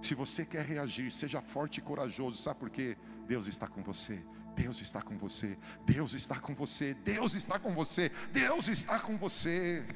Se 0.00 0.14
você 0.14 0.46
quer 0.46 0.64
reagir, 0.64 1.12
seja 1.12 1.42
forte 1.42 1.78
e 1.78 1.82
corajoso, 1.82 2.38
sabe 2.38 2.60
por 2.60 2.70
quê? 2.70 2.96
Deus 3.26 3.46
está 3.46 3.68
com 3.68 3.82
você. 3.82 4.24
Deus 4.54 4.80
está 4.82 5.00
com 5.00 5.16
você, 5.16 5.56
Deus 5.86 6.12
está 6.12 6.38
com 6.38 6.54
você, 6.54 6.94
Deus 6.94 7.34
está 7.34 7.58
com 7.58 7.72
você, 7.72 8.10
Deus 8.32 8.68
está 8.68 8.98
com 8.98 9.16
você. 9.16 9.86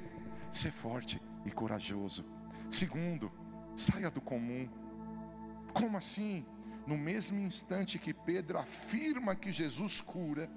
Ser 0.51 0.71
forte 0.71 1.21
e 1.45 1.51
corajoso. 1.51 2.25
Segundo, 2.71 3.31
saia 3.77 4.11
do 4.11 4.21
comum. 4.21 4.69
Como 5.73 5.97
assim? 5.97 6.47
No 6.87 6.99
mesmo 6.99 7.39
instante 7.41 7.99
que 7.99 8.13
Pedro 8.13 8.59
afirma 8.59 9.35
que 9.35 9.51
Jesus 9.51 10.01
cura, 10.01 10.51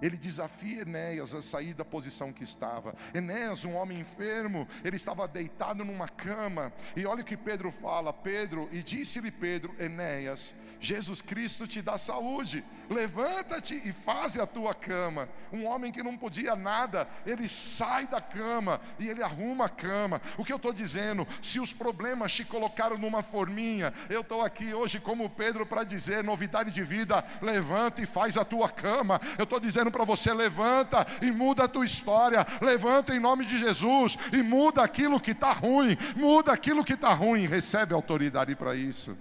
ele 0.00 0.16
desafia 0.16 0.82
Enéas 0.82 1.34
a 1.34 1.40
sair 1.40 1.74
da 1.74 1.84
posição 1.84 2.32
que 2.32 2.44
estava. 2.44 2.94
Enéas, 3.14 3.64
um 3.64 3.74
homem 3.74 4.00
enfermo, 4.00 4.68
ele 4.84 4.96
estava 4.96 5.26
deitado 5.26 5.84
numa 5.84 6.08
cama. 6.08 6.72
E 6.94 7.06
olha 7.06 7.22
o 7.22 7.24
que 7.24 7.36
Pedro 7.36 7.70
fala: 7.70 8.12
Pedro, 8.12 8.68
e 8.70 8.82
disse-lhe 8.82 9.30
Pedro, 9.30 9.74
Enéas, 9.78 10.54
Jesus 10.84 11.22
Cristo 11.22 11.66
te 11.66 11.80
dá 11.80 11.96
saúde. 11.96 12.62
Levanta-te 12.90 13.74
e 13.84 13.92
faze 13.92 14.40
a 14.40 14.46
tua 14.46 14.74
cama. 14.74 15.28
Um 15.50 15.64
homem 15.64 15.90
que 15.90 16.02
não 16.02 16.16
podia 16.16 16.54
nada, 16.54 17.08
ele 17.26 17.48
sai 17.48 18.06
da 18.06 18.20
cama 18.20 18.80
e 18.98 19.08
ele 19.08 19.22
arruma 19.22 19.64
a 19.64 19.68
cama. 19.68 20.20
O 20.36 20.44
que 20.44 20.52
eu 20.52 20.56
estou 20.56 20.72
dizendo? 20.72 21.26
Se 21.42 21.58
os 21.58 21.72
problemas 21.72 22.32
te 22.32 22.44
colocaram 22.44 22.98
numa 22.98 23.22
forminha, 23.22 23.92
eu 24.10 24.20
estou 24.20 24.42
aqui 24.42 24.74
hoje 24.74 25.00
como 25.00 25.30
Pedro 25.30 25.64
para 25.64 25.82
dizer 25.82 26.22
novidade 26.22 26.70
de 26.70 26.82
vida. 26.82 27.24
Levanta 27.40 28.02
e 28.02 28.06
faz 28.06 28.36
a 28.36 28.44
tua 28.44 28.68
cama. 28.68 29.20
Eu 29.38 29.44
estou 29.44 29.58
dizendo 29.58 29.90
para 29.90 30.04
você: 30.04 30.32
levanta 30.34 31.06
e 31.22 31.30
muda 31.32 31.64
a 31.64 31.68
tua 31.68 31.86
história. 31.86 32.46
Levanta 32.60 33.14
em 33.14 33.18
nome 33.18 33.46
de 33.46 33.58
Jesus 33.58 34.18
e 34.32 34.42
muda 34.42 34.82
aquilo 34.84 35.18
que 35.18 35.30
está 35.30 35.52
ruim. 35.52 35.96
Muda 36.14 36.52
aquilo 36.52 36.84
que 36.84 36.92
está 36.92 37.14
ruim. 37.14 37.46
Recebe 37.46 37.94
autoridade 37.94 38.54
para 38.54 38.76
isso. 38.76 39.16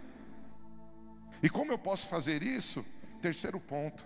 E 1.44 1.50
como 1.50 1.74
eu 1.74 1.78
posso 1.78 2.08
fazer 2.08 2.42
isso? 2.42 2.86
Terceiro 3.22 3.60
ponto: 3.60 4.06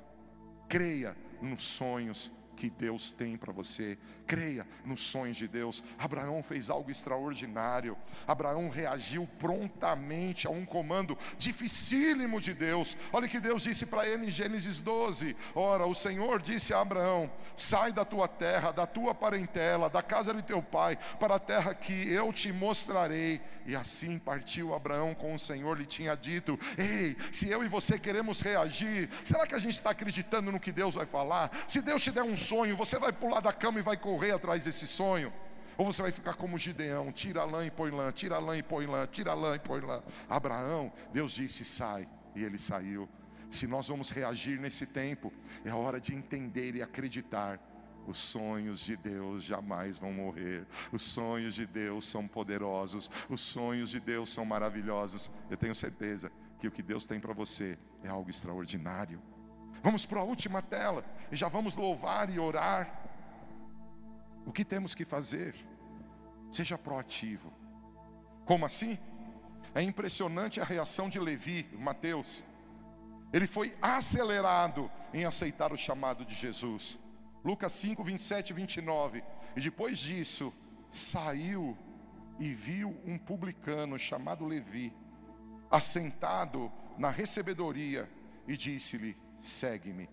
creia 0.67 1.15
nos 1.39 1.63
sonhos 1.63 2.31
que 2.55 2.67
Deus 2.67 3.11
tem 3.11 3.37
para 3.37 3.53
você. 3.53 3.95
Creia 4.27 4.67
nos 4.83 5.03
sonhos 5.03 5.37
de 5.37 5.47
Deus. 5.47 5.81
Abraão 5.97 6.43
fez 6.43 6.69
algo 6.69 6.91
extraordinário. 6.91 7.97
Abraão 8.27 8.67
reagiu 8.67 9.25
prontamente 9.39 10.45
a 10.45 10.49
um 10.49 10.65
comando 10.65 11.17
dificílimo 11.37 12.41
de 12.41 12.53
Deus. 12.53 12.97
Olha 13.13 13.27
que 13.27 13.39
Deus 13.39 13.63
disse 13.63 13.85
para 13.85 14.05
ele 14.05 14.27
em 14.27 14.29
Gênesis 14.29 14.79
12: 14.79 15.35
Ora, 15.55 15.85
o 15.85 15.95
Senhor 15.95 16.41
disse 16.41 16.73
a 16.73 16.81
Abraão: 16.81 17.31
Sai 17.55 17.93
da 17.93 18.03
tua 18.03 18.27
terra, 18.27 18.73
da 18.73 18.85
tua 18.85 19.15
parentela, 19.15 19.89
da 19.89 20.03
casa 20.03 20.33
de 20.33 20.41
teu 20.41 20.61
pai, 20.61 20.97
para 21.19 21.35
a 21.35 21.39
terra 21.39 21.73
que 21.73 22.11
eu 22.11 22.33
te 22.33 22.51
mostrarei. 22.51 23.41
E 23.65 23.75
assim 23.75 24.17
partiu 24.19 24.73
Abraão 24.73 25.13
com 25.13 25.33
o 25.33 25.39
Senhor 25.39 25.77
lhe 25.77 25.85
tinha 25.85 26.15
dito: 26.15 26.59
Ei, 26.77 27.15
se 27.31 27.49
eu 27.49 27.63
e 27.63 27.69
você 27.69 27.97
queremos 27.97 28.41
reagir, 28.41 29.09
será 29.23 29.47
que 29.47 29.55
a 29.55 29.59
gente 29.59 29.73
está 29.73 29.91
acreditando 29.91 30.51
no 30.51 30.59
que 30.59 30.71
Deus 30.71 30.95
vai 30.95 31.05
falar? 31.05 31.49
Se 31.65 31.81
Deus 31.81 32.01
te 32.01 32.11
der 32.11 32.23
um 32.23 32.35
sonho, 32.35 32.75
você 32.75 32.99
vai 32.99 33.13
pular 33.13 33.39
da 33.39 33.53
cama 33.53 33.79
e 33.79 33.83
vai 33.83 33.95
correr 33.95 34.16
atrás 34.31 34.63
desse 34.63 34.87
sonho? 34.87 35.31
Ou 35.77 35.85
você 35.85 36.01
vai 36.01 36.11
ficar 36.11 36.33
como 36.33 36.57
Gideão, 36.57 37.11
tira 37.11 37.43
lã 37.43 37.65
e 37.65 37.69
põe 37.69 37.91
lã, 37.91 38.11
tira 38.11 38.39
lã 38.39 38.57
e 38.57 38.63
põe 38.63 38.87
lã, 38.87 39.05
tira 39.05 39.33
lã 39.33 39.55
e 39.55 39.59
põe 39.59 39.79
lã. 39.79 40.01
Abraão, 40.27 40.91
Deus 41.13 41.33
disse: 41.33 41.63
sai, 41.63 42.07
e 42.35 42.43
ele 42.43 42.57
saiu. 42.57 43.07
Se 43.49 43.67
nós 43.67 43.87
vamos 43.87 44.09
reagir 44.09 44.59
nesse 44.59 44.85
tempo, 44.85 45.31
é 45.63 45.71
hora 45.73 46.01
de 46.01 46.13
entender 46.13 46.75
e 46.75 46.81
acreditar. 46.81 47.59
Os 48.07 48.17
sonhos 48.17 48.79
de 48.79 48.95
Deus 48.95 49.43
jamais 49.43 49.97
vão 49.97 50.13
morrer. 50.13 50.65
Os 50.93 51.01
sonhos 51.01 51.53
de 51.53 51.65
Deus 51.65 52.05
são 52.05 52.25
poderosos. 52.25 53.11
Os 53.29 53.41
sonhos 53.41 53.89
de 53.89 53.99
Deus 53.99 54.29
são 54.29 54.45
maravilhosos. 54.45 55.29
Eu 55.49 55.57
tenho 55.57 55.75
certeza 55.75 56.31
que 56.57 56.67
o 56.67 56.71
que 56.71 56.81
Deus 56.81 57.05
tem 57.05 57.19
para 57.19 57.33
você 57.33 57.77
é 58.03 58.07
algo 58.07 58.29
extraordinário. 58.29 59.21
Vamos 59.83 60.05
para 60.05 60.21
a 60.21 60.23
última 60.23 60.61
tela 60.61 61.05
e 61.31 61.35
já 61.35 61.49
vamos 61.49 61.75
louvar 61.75 62.29
e 62.29 62.39
orar. 62.39 63.06
O 64.47 64.51
que 64.53 64.63
temos 64.63 64.95
que 64.95 65.03
fazer? 65.03 65.53
Seja 66.49 66.77
proativo. 66.77 67.51
Como 68.45 68.65
assim? 68.65 68.97
É 69.75 69.81
impressionante 69.81 70.61
a 70.61 70.63
reação 70.63 71.09
de 71.09 71.19
Levi, 71.19 71.69
Mateus. 71.77 72.45
Ele 73.33 73.45
foi 73.45 73.75
acelerado 73.81 74.89
em 75.13 75.25
aceitar 75.25 75.73
o 75.73 75.77
chamado 75.77 76.23
de 76.23 76.33
Jesus. 76.33 76.97
Lucas 77.43 77.73
5, 77.73 78.01
27 78.01 78.51
e 78.51 78.53
29. 78.53 79.21
E 79.57 79.59
depois 79.59 79.97
disso, 79.97 80.53
saiu 80.89 81.77
e 82.39 82.53
viu 82.53 82.97
um 83.05 83.17
publicano 83.17 83.99
chamado 83.99 84.45
Levi, 84.45 84.93
assentado 85.69 86.71
na 86.97 87.09
recebedoria, 87.09 88.09
e 88.47 88.55
disse-lhe: 88.55 89.17
segue-me. 89.41 90.09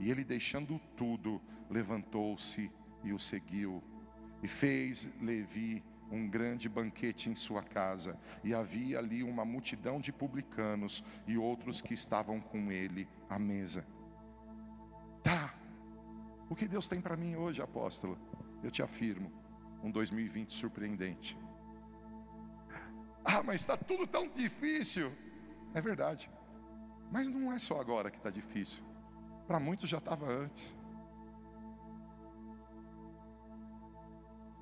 E 0.00 0.10
ele, 0.10 0.24
deixando 0.24 0.80
tudo, 0.96 1.40
levantou-se 1.70 2.68
e 3.02 3.12
o 3.12 3.18
seguiu. 3.18 3.82
E 4.42 4.48
fez 4.48 5.10
Levi 5.20 5.82
um 6.10 6.28
grande 6.28 6.68
banquete 6.68 7.28
em 7.28 7.34
sua 7.34 7.62
casa, 7.62 8.18
e 8.42 8.54
havia 8.54 8.98
ali 8.98 9.22
uma 9.22 9.44
multidão 9.44 10.00
de 10.00 10.12
publicanos 10.12 11.04
e 11.26 11.36
outros 11.36 11.82
que 11.82 11.94
estavam 11.94 12.40
com 12.40 12.72
ele 12.72 13.06
à 13.28 13.38
mesa. 13.38 13.86
Tá, 15.22 15.54
o 16.48 16.54
que 16.54 16.66
Deus 16.66 16.88
tem 16.88 17.00
para 17.00 17.16
mim 17.16 17.36
hoje, 17.36 17.60
apóstolo? 17.60 18.18
Eu 18.62 18.70
te 18.70 18.82
afirmo, 18.82 19.30
um 19.82 19.90
2020 19.90 20.52
surpreendente. 20.52 21.36
Ah, 23.24 23.42
mas 23.42 23.60
está 23.60 23.76
tudo 23.76 24.06
tão 24.06 24.26
difícil. 24.28 25.12
É 25.74 25.80
verdade. 25.82 26.30
Mas 27.12 27.28
não 27.28 27.52
é 27.52 27.58
só 27.58 27.78
agora 27.78 28.10
que 28.10 28.16
está 28.16 28.30
difícil. 28.30 28.82
Para 29.46 29.60
muitos 29.60 29.88
já 29.88 29.98
estava 29.98 30.26
antes. 30.26 30.76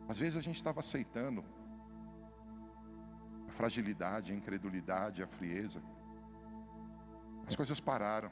Às 0.08 0.18
vezes 0.18 0.36
a 0.36 0.40
gente 0.40 0.56
estava 0.56 0.80
aceitando 0.80 1.44
a 3.48 3.52
fragilidade, 3.52 4.32
a 4.32 4.36
incredulidade, 4.36 5.22
a 5.22 5.26
frieza. 5.26 5.82
As 7.46 7.56
coisas 7.56 7.80
pararam. 7.80 8.30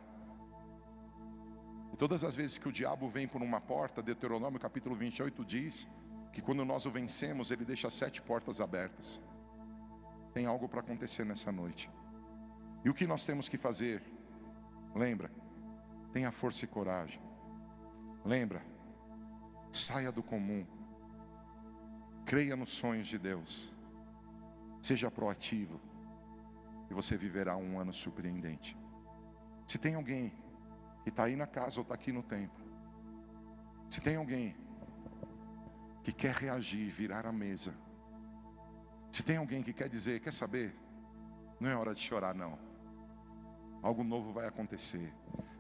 E 1.93 1.97
todas 1.97 2.25
as 2.25 2.35
vezes 2.35 2.59
que 2.59 2.69
o 2.69 2.73
diabo 2.73 3.09
vem 3.09 3.27
por 3.27 3.43
uma 3.43 3.61
porta, 3.61 4.03
Deuteronômio 4.03 4.59
capítulo 4.59 4.97
28 4.97 5.45
diz 5.45 5.89
que 6.33 6.43
quando 6.43 6.65
nós 6.65 6.85
o 6.87 6.91
vencemos, 6.91 7.53
ele 7.53 7.65
deixa 7.65 7.89
sete 7.91 8.21
portas 8.21 8.61
abertas. 8.61 9.23
Tem 10.33 10.47
algo 10.47 10.69
para 10.69 10.81
acontecer 10.81 11.25
nessa 11.25 11.53
noite. 11.53 11.89
E 12.85 12.91
o 12.91 12.95
que 12.95 13.07
nós 13.07 13.25
temos 13.25 13.49
que 13.49 13.57
fazer? 13.57 14.03
Lembra, 14.95 15.31
tenha 16.13 16.33
força 16.33 16.65
e 16.65 16.69
coragem. 16.69 17.21
Lembra, 18.25 18.61
saia 19.71 20.11
do 20.11 20.23
comum. 20.23 20.67
Creia 22.25 22.57
nos 22.57 22.71
sonhos 22.71 23.07
de 23.07 23.19
Deus. 23.19 23.73
Seja 24.81 25.11
proativo. 25.11 25.81
E 26.91 26.95
você 26.95 27.17
viverá 27.17 27.57
um 27.57 27.79
ano 27.79 27.93
surpreendente. 27.93 28.77
Se 29.67 29.79
tem 29.79 29.95
alguém 29.95 30.33
que 31.03 31.11
está 31.11 31.25
aí 31.25 31.37
na 31.37 31.47
casa 31.47 31.81
ou 31.81 31.83
está 31.83 31.95
aqui 31.95 32.13
no 32.13 32.23
templo, 32.23 32.65
se 33.89 34.01
tem 34.01 34.17
alguém 34.17 34.57
que 36.03 36.13
quer 36.13 36.35
reagir, 36.35 36.91
virar 36.91 37.27
a 37.27 37.33
mesa, 37.33 37.75
se 39.11 39.23
tem 39.23 39.37
alguém 39.37 39.63
que 39.63 39.73
quer 39.73 39.89
dizer, 39.89 40.21
quer 40.21 40.33
saber, 40.33 40.75
não 41.61 41.71
é 41.71 41.77
hora 41.77 41.95
de 41.95 42.01
chorar, 42.01 42.35
não. 42.35 42.59
Algo 43.83 44.03
novo 44.03 44.33
vai 44.33 44.47
acontecer 44.47 45.13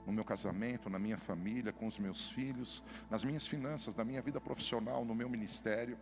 no 0.06 0.12
meu 0.12 0.24
casamento, 0.24 0.90
na 0.90 0.98
minha 0.98 1.16
família, 1.16 1.72
com 1.72 1.86
os 1.86 1.98
meus 1.98 2.30
filhos, 2.30 2.82
nas 3.10 3.24
minhas 3.24 3.46
finanças, 3.46 3.94
na 3.94 4.04
minha 4.04 4.20
vida 4.20 4.40
profissional, 4.40 5.04
no 5.04 5.14
meu 5.14 5.28
ministério. 5.28 5.98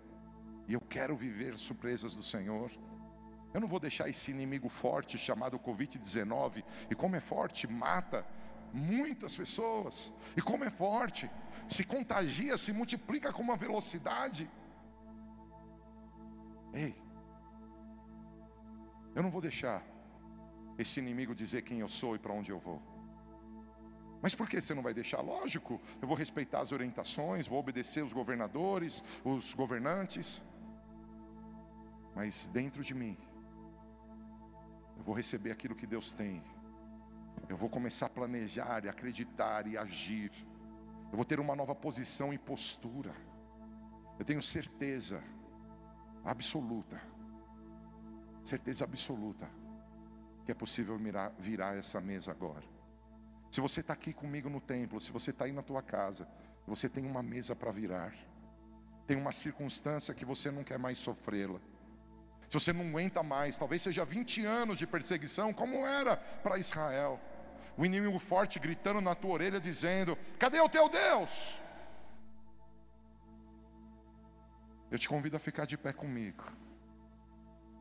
E 0.68 0.72
eu 0.74 0.80
quero 0.80 1.16
viver 1.16 1.58
surpresas 1.58 2.14
do 2.14 2.22
Senhor. 2.22 2.70
Eu 3.52 3.60
não 3.60 3.68
vou 3.68 3.80
deixar 3.80 4.08
esse 4.08 4.30
inimigo 4.30 4.68
forte 4.68 5.18
chamado 5.18 5.58
Covid-19, 5.58 6.64
e 6.90 6.94
como 6.94 7.16
é 7.16 7.20
forte, 7.20 7.66
mata 7.66 8.26
muitas 8.72 9.36
pessoas, 9.36 10.12
e 10.36 10.40
como 10.40 10.64
é 10.64 10.70
forte, 10.70 11.30
se 11.68 11.84
contagia, 11.84 12.56
se 12.56 12.72
multiplica 12.72 13.32
com 13.32 13.42
uma 13.42 13.56
velocidade. 13.56 14.50
Ei, 16.72 16.96
eu 19.14 19.22
não 19.22 19.30
vou 19.30 19.42
deixar 19.42 19.84
esse 20.78 21.00
inimigo 21.00 21.34
dizer 21.34 21.62
quem 21.62 21.80
eu 21.80 21.88
sou 21.88 22.14
e 22.16 22.18
para 22.18 22.32
onde 22.32 22.50
eu 22.50 22.58
vou. 22.58 22.80
Mas 24.22 24.34
por 24.34 24.48
que 24.48 24.60
você 24.60 24.72
não 24.72 24.82
vai 24.82 24.94
deixar? 24.94 25.20
Lógico, 25.20 25.80
eu 26.00 26.08
vou 26.08 26.16
respeitar 26.16 26.60
as 26.60 26.72
orientações, 26.72 27.46
vou 27.46 27.58
obedecer 27.58 28.02
os 28.04 28.12
governadores, 28.12 29.04
os 29.24 29.52
governantes. 29.52 30.42
Mas 32.14 32.48
dentro 32.48 32.82
de 32.82 32.94
mim, 32.94 33.16
eu 34.96 35.02
vou 35.02 35.14
receber 35.14 35.50
aquilo 35.50 35.74
que 35.74 35.86
Deus 35.86 36.12
tem. 36.12 36.42
Eu 37.48 37.56
vou 37.56 37.68
começar 37.68 38.06
a 38.06 38.10
planejar 38.10 38.84
e 38.84 38.88
acreditar 38.88 39.66
e 39.66 39.76
agir. 39.76 40.30
Eu 41.10 41.16
vou 41.16 41.24
ter 41.24 41.40
uma 41.40 41.56
nova 41.56 41.74
posição 41.74 42.32
e 42.32 42.38
postura. 42.38 43.14
Eu 44.18 44.24
tenho 44.24 44.42
certeza 44.42 45.22
absoluta, 46.24 47.00
certeza 48.44 48.84
absoluta, 48.84 49.48
que 50.44 50.52
é 50.52 50.54
possível 50.54 50.96
virar, 50.96 51.30
virar 51.38 51.76
essa 51.76 52.00
mesa 52.00 52.30
agora. 52.30 52.64
Se 53.50 53.60
você 53.60 53.80
está 53.80 53.92
aqui 53.92 54.12
comigo 54.12 54.48
no 54.48 54.60
templo, 54.60 55.00
se 55.00 55.10
você 55.10 55.30
está 55.30 55.46
aí 55.46 55.52
na 55.52 55.62
tua 55.62 55.82
casa, 55.82 56.28
você 56.66 56.88
tem 56.88 57.04
uma 57.04 57.22
mesa 57.22 57.56
para 57.56 57.72
virar, 57.72 58.14
tem 59.06 59.16
uma 59.16 59.32
circunstância 59.32 60.14
que 60.14 60.24
você 60.24 60.50
não 60.50 60.62
quer 60.62 60.78
mais 60.78 60.98
sofrê-la 60.98 61.60
se 62.52 62.60
você 62.60 62.70
não 62.70 62.86
aguenta 62.86 63.22
mais, 63.22 63.56
talvez 63.56 63.80
seja 63.80 64.04
20 64.04 64.44
anos 64.44 64.76
de 64.76 64.86
perseguição, 64.86 65.54
como 65.54 65.86
era 65.86 66.18
para 66.18 66.58
Israel. 66.58 67.18
O 67.78 67.86
inimigo 67.86 68.18
forte 68.18 68.58
gritando 68.58 69.00
na 69.00 69.14
tua 69.14 69.32
orelha, 69.32 69.58
dizendo: 69.58 70.18
Cadê 70.38 70.60
o 70.60 70.68
teu 70.68 70.86
Deus? 70.90 71.58
Eu 74.90 74.98
te 74.98 75.08
convido 75.08 75.34
a 75.34 75.40
ficar 75.40 75.64
de 75.64 75.78
pé 75.78 75.94
comigo. 75.94 76.44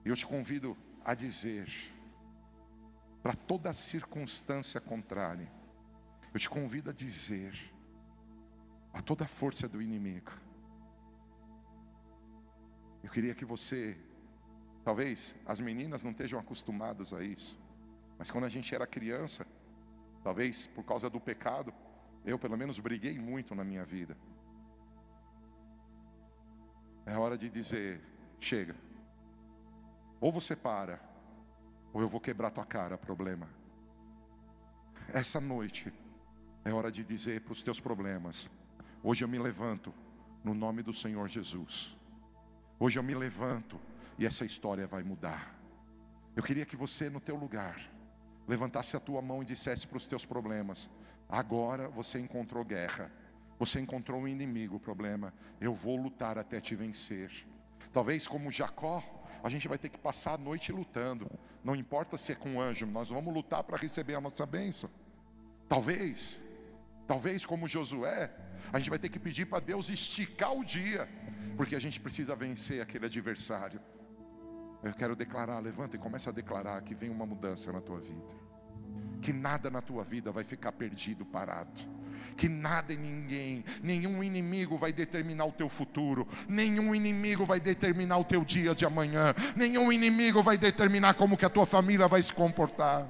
E 0.05 0.09
eu 0.09 0.15
te 0.15 0.25
convido 0.25 0.77
a 1.03 1.13
dizer, 1.13 1.67
para 3.21 3.33
toda 3.33 3.73
circunstância 3.73 4.79
contrária, 4.79 5.51
eu 6.33 6.39
te 6.39 6.49
convido 6.49 6.91
a 6.91 6.93
dizer, 6.93 7.53
a 8.93 9.01
toda 9.01 9.27
força 9.27 9.67
do 9.67 9.81
inimigo, 9.81 10.31
eu 13.03 13.09
queria 13.09 13.35
que 13.35 13.43
você 13.43 13.99
Talvez 14.83 15.35
as 15.45 15.59
meninas 15.59 16.03
não 16.03 16.11
estejam 16.11 16.39
acostumadas 16.39 17.13
a 17.13 17.23
isso, 17.23 17.59
mas 18.17 18.31
quando 18.31 18.45
a 18.45 18.49
gente 18.49 18.73
era 18.73 18.87
criança, 18.87 19.45
talvez 20.23 20.67
por 20.67 20.83
causa 20.83 21.09
do 21.09 21.19
pecado, 21.19 21.73
eu 22.25 22.37
pelo 22.37 22.57
menos 22.57 22.79
briguei 22.79 23.17
muito 23.17 23.53
na 23.53 23.63
minha 23.63 23.85
vida. 23.85 24.17
É 27.05 27.15
hora 27.17 27.37
de 27.37 27.49
dizer: 27.49 28.01
chega, 28.39 28.75
ou 30.19 30.31
você 30.31 30.55
para, 30.55 30.99
ou 31.93 32.01
eu 32.01 32.07
vou 32.07 32.19
quebrar 32.19 32.51
tua 32.51 32.65
cara, 32.65 32.97
problema. 32.97 33.47
Essa 35.13 35.39
noite 35.41 35.91
é 36.63 36.71
hora 36.71 36.91
de 36.91 37.03
dizer 37.03 37.41
para 37.41 37.53
os 37.53 37.61
teus 37.61 37.79
problemas: 37.79 38.49
hoje 39.03 39.23
eu 39.23 39.27
me 39.27 39.37
levanto 39.37 39.93
no 40.43 40.53
nome 40.53 40.81
do 40.81 40.93
Senhor 40.93 41.27
Jesus. 41.27 41.95
Hoje 42.79 42.97
eu 42.97 43.03
me 43.03 43.13
levanto 43.13 43.79
e 44.17 44.25
essa 44.25 44.45
história 44.45 44.87
vai 44.87 45.03
mudar. 45.03 45.55
Eu 46.35 46.43
queria 46.43 46.65
que 46.65 46.75
você, 46.75 47.09
no 47.09 47.19
teu 47.19 47.35
lugar, 47.35 47.79
levantasse 48.47 48.95
a 48.95 48.99
tua 48.99 49.21
mão 49.21 49.41
e 49.41 49.45
dissesse 49.45 49.85
para 49.87 49.97
os 49.97 50.07
teus 50.07 50.25
problemas: 50.25 50.89
agora 51.27 51.89
você 51.89 52.19
encontrou 52.19 52.63
guerra, 52.63 53.11
você 53.59 53.79
encontrou 53.79 54.21
um 54.21 54.27
inimigo, 54.27 54.79
problema, 54.79 55.33
eu 55.59 55.73
vou 55.73 55.95
lutar 55.95 56.37
até 56.37 56.59
te 56.59 56.75
vencer. 56.75 57.31
Talvez 57.93 58.27
como 58.27 58.49
Jacó, 58.49 59.03
a 59.43 59.49
gente 59.49 59.67
vai 59.67 59.77
ter 59.77 59.89
que 59.89 59.97
passar 59.97 60.35
a 60.35 60.37
noite 60.37 60.71
lutando, 60.71 61.29
não 61.63 61.75
importa 61.75 62.17
se 62.17 62.31
é 62.31 62.35
com 62.35 62.61
anjo, 62.61 62.85
nós 62.85 63.09
vamos 63.09 63.33
lutar 63.33 63.63
para 63.63 63.77
receber 63.77 64.15
a 64.15 64.21
nossa 64.21 64.45
bênção. 64.45 64.89
Talvez, 65.67 66.41
talvez 67.07 67.45
como 67.45 67.67
Josué, 67.67 68.31
a 68.71 68.79
gente 68.79 68.89
vai 68.89 68.99
ter 68.99 69.09
que 69.09 69.19
pedir 69.19 69.45
para 69.45 69.59
Deus 69.59 69.89
esticar 69.89 70.53
o 70.53 70.63
dia, 70.63 71.07
porque 71.57 71.75
a 71.75 71.79
gente 71.79 71.99
precisa 71.99 72.35
vencer 72.35 72.81
aquele 72.81 73.05
adversário. 73.05 73.79
Eu 74.83 74.93
quero 74.93 75.15
declarar, 75.15 75.59
levanta 75.59 75.95
e 75.95 75.99
começa 75.99 76.29
a 76.31 76.33
declarar 76.33 76.81
que 76.81 76.95
vem 76.95 77.09
uma 77.09 77.25
mudança 77.25 77.71
na 77.71 77.79
tua 77.79 77.99
vida. 77.99 78.35
Que 79.21 79.31
nada 79.31 79.69
na 79.69 79.81
tua 79.81 80.03
vida 80.03 80.31
vai 80.31 80.43
ficar 80.43 80.71
perdido, 80.71 81.23
parado. 81.25 81.69
Que 82.35 82.49
nada 82.49 82.91
e 82.91 82.97
ninguém, 82.97 83.63
nenhum 83.83 84.23
inimigo 84.23 84.77
vai 84.77 84.91
determinar 84.91 85.45
o 85.45 85.51
teu 85.51 85.69
futuro, 85.69 86.27
nenhum 86.47 86.95
inimigo 86.95 87.45
vai 87.45 87.59
determinar 87.59 88.17
o 88.17 88.23
teu 88.23 88.43
dia 88.43 88.73
de 88.73 88.85
amanhã, 88.85 89.35
nenhum 89.55 89.91
inimigo 89.91 90.41
vai 90.41 90.57
determinar 90.57 91.13
como 91.13 91.37
que 91.37 91.45
a 91.45 91.49
tua 91.49 91.65
família 91.65 92.07
vai 92.07 92.21
se 92.23 92.33
comportar. 92.33 93.05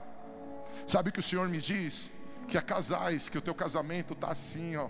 Sabe 0.87 1.09
o 1.09 1.13
que 1.13 1.19
o 1.19 1.23
Senhor 1.23 1.47
me 1.47 1.59
diz? 1.59 2.11
Que 2.47 2.57
há 2.57 2.61
casais, 2.61 3.29
que 3.29 3.37
o 3.37 3.41
teu 3.41 3.55
casamento 3.55 4.13
está 4.13 4.31
assim, 4.31 4.75
ó. 4.75 4.89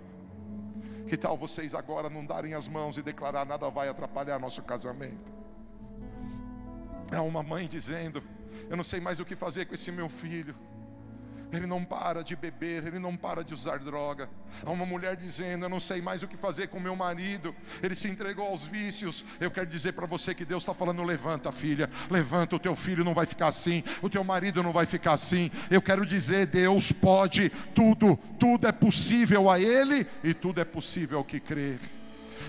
Que 1.08 1.18
tal 1.18 1.38
vocês 1.38 1.76
agora 1.76 2.10
não 2.10 2.26
darem 2.26 2.54
as 2.54 2.68
mãos 2.68 2.98
e 2.98 3.04
declarar 3.04 3.46
nada 3.46 3.70
vai 3.70 3.90
atrapalhar 3.90 4.40
nosso 4.40 4.64
casamento? 4.64 5.41
É 7.12 7.20
uma 7.20 7.44
mãe 7.44 7.68
dizendo: 7.68 8.24
Eu 8.70 8.78
não 8.78 8.84
sei 8.84 9.00
mais 9.00 9.20
o 9.20 9.26
que 9.26 9.36
fazer 9.36 9.66
com 9.66 9.76
esse 9.76 9.92
meu 9.92 10.08
filho. 10.08 10.56
Ele 11.52 11.68
não 11.68 11.84
para 11.84 12.24
de 12.24 12.34
beber, 12.34 12.88
ele 12.88 12.98
não 12.98 13.18
para 13.18 13.44
de 13.44 13.54
usar 13.54 13.78
droga. 13.80 14.30
Há 14.66 14.72
uma 14.72 14.86
mulher 14.86 15.18
dizendo: 15.18 15.66
Eu 15.66 15.70
não 15.70 15.82
sei 15.82 16.02
mais 16.02 16.24
o 16.24 16.28
que 16.28 16.38
fazer 16.38 16.68
com 16.68 16.80
meu 16.80 16.96
marido, 16.96 17.54
ele 17.84 17.94
se 17.94 18.08
entregou 18.08 18.48
aos 18.48 18.64
vícios. 18.64 19.26
Eu 19.40 19.52
quero 19.52 19.68
dizer 19.68 19.92
para 19.92 20.08
você 20.08 20.34
que 20.34 20.46
Deus 20.46 20.64
está 20.64 20.74
falando: 20.74 21.04
Levanta, 21.04 21.52
filha, 21.52 21.90
levanta. 22.10 22.56
O 22.56 22.60
teu 22.60 22.76
filho 22.76 23.04
não 23.04 23.14
vai 23.14 23.26
ficar 23.26 23.48
assim, 23.48 23.84
o 24.02 24.10
teu 24.10 24.24
marido 24.24 24.64
não 24.64 24.72
vai 24.72 24.86
ficar 24.86 25.14
assim. 25.14 25.52
Eu 25.70 25.82
quero 25.82 26.06
dizer: 26.06 26.46
Deus 26.46 26.94
pode 26.94 27.50
tudo, 27.76 28.16
tudo 28.40 28.66
é 28.66 28.72
possível 28.72 29.50
a 29.50 29.60
Ele 29.60 30.08
e 30.24 30.34
tudo 30.34 30.62
é 30.62 30.66
possível 30.66 31.18
ao 31.18 31.26
que 31.26 31.42
crer. 31.42 32.01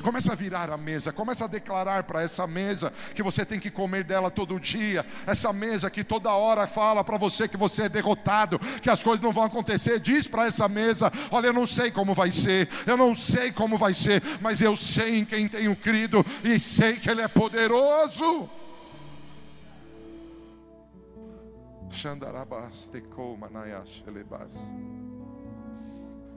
Começa 0.02 0.32
a 0.32 0.36
virar 0.36 0.70
a 0.70 0.76
mesa, 0.76 1.12
começa 1.12 1.44
a 1.44 1.48
declarar 1.48 2.04
para 2.04 2.22
essa 2.22 2.46
mesa 2.46 2.92
que 3.14 3.22
você 3.22 3.44
tem 3.44 3.60
que 3.60 3.70
comer 3.70 4.04
dela 4.04 4.30
todo 4.30 4.60
dia. 4.60 5.04
Essa 5.26 5.52
mesa 5.52 5.90
que 5.90 6.04
toda 6.04 6.32
hora 6.32 6.66
fala 6.66 7.04
para 7.04 7.18
você 7.18 7.46
que 7.48 7.56
você 7.56 7.82
é 7.82 7.88
derrotado, 7.88 8.58
que 8.80 8.90
as 8.90 9.02
coisas 9.02 9.22
não 9.22 9.32
vão 9.32 9.44
acontecer. 9.44 10.00
Diz 10.00 10.26
para 10.26 10.46
essa 10.46 10.68
mesa: 10.68 11.12
Olha, 11.30 11.48
eu 11.48 11.52
não 11.52 11.66
sei 11.66 11.90
como 11.90 12.14
vai 12.14 12.30
ser, 12.30 12.68
eu 12.86 12.96
não 12.96 13.14
sei 13.14 13.52
como 13.52 13.76
vai 13.76 13.94
ser, 13.94 14.22
mas 14.40 14.60
eu 14.60 14.76
sei 14.76 15.18
em 15.18 15.24
quem 15.24 15.48
tenho 15.48 15.74
crido 15.76 16.24
e 16.44 16.58
sei 16.58 16.96
que 16.98 17.10
Ele 17.10 17.22
é 17.22 17.28
poderoso. 17.28 18.48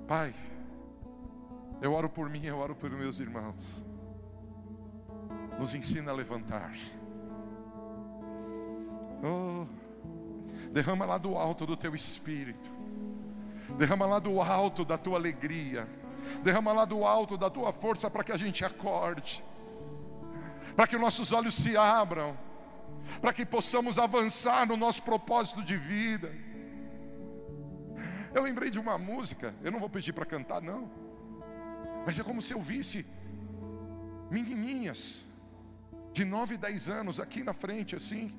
Pai, 0.08 0.36
eu 1.82 1.94
oro 1.94 2.10
por 2.10 2.30
mim, 2.30 2.46
eu 2.46 2.58
oro 2.58 2.76
por 2.76 2.90
meus 2.90 3.20
irmãos. 3.20 3.84
Nos 5.60 5.74
ensina 5.74 6.12
a 6.12 6.14
levantar. 6.14 6.74
Oh, 9.24 9.66
derrama 10.72 11.06
lá 11.06 11.18
do 11.18 11.36
alto 11.36 11.66
do 11.66 11.78
teu 11.78 11.96
espírito. 11.96 12.72
Derrama 13.78 14.06
lá 14.06 14.20
do 14.20 14.42
alto 14.42 14.86
da 14.86 14.98
tua 14.98 15.18
alegria. 15.18 15.88
Derrama 16.44 16.74
lá 16.74 16.86
do 16.86 17.06
alto 17.06 17.38
da 17.38 17.50
tua 17.50 17.72
força 17.72 18.10
para 18.10 18.24
que 18.24 18.32
a 18.32 18.38
gente 18.38 18.64
acorde. 18.64 19.44
Para 20.76 20.88
que 20.88 20.98
nossos 20.98 21.32
olhos 21.32 21.56
se 21.56 21.78
abram. 21.78 22.38
Para 23.22 23.34
que 23.34 23.46
possamos 23.46 23.98
avançar 23.98 24.68
no 24.68 24.76
nosso 24.76 25.02
propósito 25.04 25.64
de 25.64 25.78
vida. 25.78 26.32
Eu 28.34 28.44
lembrei 28.44 28.70
de 28.70 28.78
uma 28.78 28.98
música, 28.98 29.56
eu 29.64 29.72
não 29.72 29.80
vou 29.80 29.90
pedir 29.90 30.12
para 30.12 30.26
cantar, 30.26 30.62
não. 30.62 31.05
Mas 32.06 32.20
é 32.20 32.24
como 32.24 32.42
se 32.42 32.54
eu 32.54 32.62
visse 32.62 33.06
menininhas 34.30 35.26
de 36.14 36.24
9 36.24 36.56
e 36.56 36.58
10 36.58 36.90
anos 36.90 37.20
aqui 37.20 37.44
na 37.44 37.54
frente, 37.54 37.96
assim. 37.96 38.34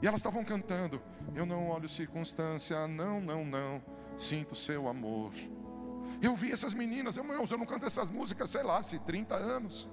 E 0.00 0.06
elas 0.06 0.20
estavam 0.20 0.44
cantando: 0.44 1.02
Eu 1.34 1.44
não 1.44 1.68
olho 1.68 1.88
circunstância, 1.88 2.86
não, 2.86 3.20
não, 3.20 3.44
não 3.44 3.82
sinto 4.16 4.54
seu 4.54 4.88
amor. 4.88 5.32
Eu 6.20 6.34
vi 6.34 6.50
essas 6.50 6.74
meninas, 6.74 7.16
eu, 7.16 7.24
eu 7.24 7.58
não 7.58 7.66
canto 7.66 7.86
essas 7.86 8.10
músicas, 8.10 8.50
sei 8.50 8.62
lá, 8.62 8.82
se 8.82 8.98
30 8.98 9.34
anos. 9.34 9.88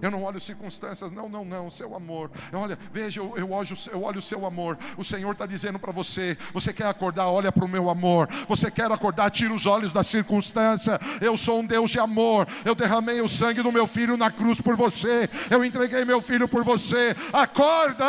Eu 0.00 0.10
não 0.10 0.22
olho 0.22 0.40
circunstâncias, 0.40 1.10
não, 1.10 1.28
não, 1.28 1.44
não, 1.44 1.70
seu 1.70 1.94
amor. 1.94 2.30
Olha, 2.52 2.78
veja, 2.92 3.20
eu, 3.20 3.36
eu, 3.36 3.50
olho, 3.50 3.76
eu 3.90 4.02
olho 4.02 4.18
o 4.18 4.22
seu 4.22 4.44
amor. 4.46 4.78
O 4.96 5.04
Senhor 5.04 5.32
está 5.32 5.46
dizendo 5.46 5.78
para 5.78 5.92
você: 5.92 6.36
você 6.52 6.72
quer 6.72 6.86
acordar, 6.86 7.28
olha 7.28 7.50
para 7.50 7.64
o 7.64 7.68
meu 7.68 7.88
amor. 7.88 8.28
Você 8.48 8.70
quer 8.70 8.90
acordar, 8.90 9.30
tira 9.30 9.52
os 9.52 9.66
olhos 9.66 9.92
da 9.92 10.04
circunstância. 10.04 11.00
Eu 11.20 11.36
sou 11.36 11.60
um 11.60 11.66
Deus 11.66 11.90
de 11.90 11.98
amor. 11.98 12.46
Eu 12.64 12.74
derramei 12.74 13.20
o 13.20 13.28
sangue 13.28 13.62
do 13.62 13.72
meu 13.72 13.86
filho 13.86 14.16
na 14.16 14.30
cruz 14.30 14.60
por 14.60 14.76
você. 14.76 15.28
Eu 15.50 15.64
entreguei 15.64 16.04
meu 16.04 16.20
filho 16.20 16.48
por 16.48 16.64
você. 16.64 17.14
Acorda! 17.32 18.04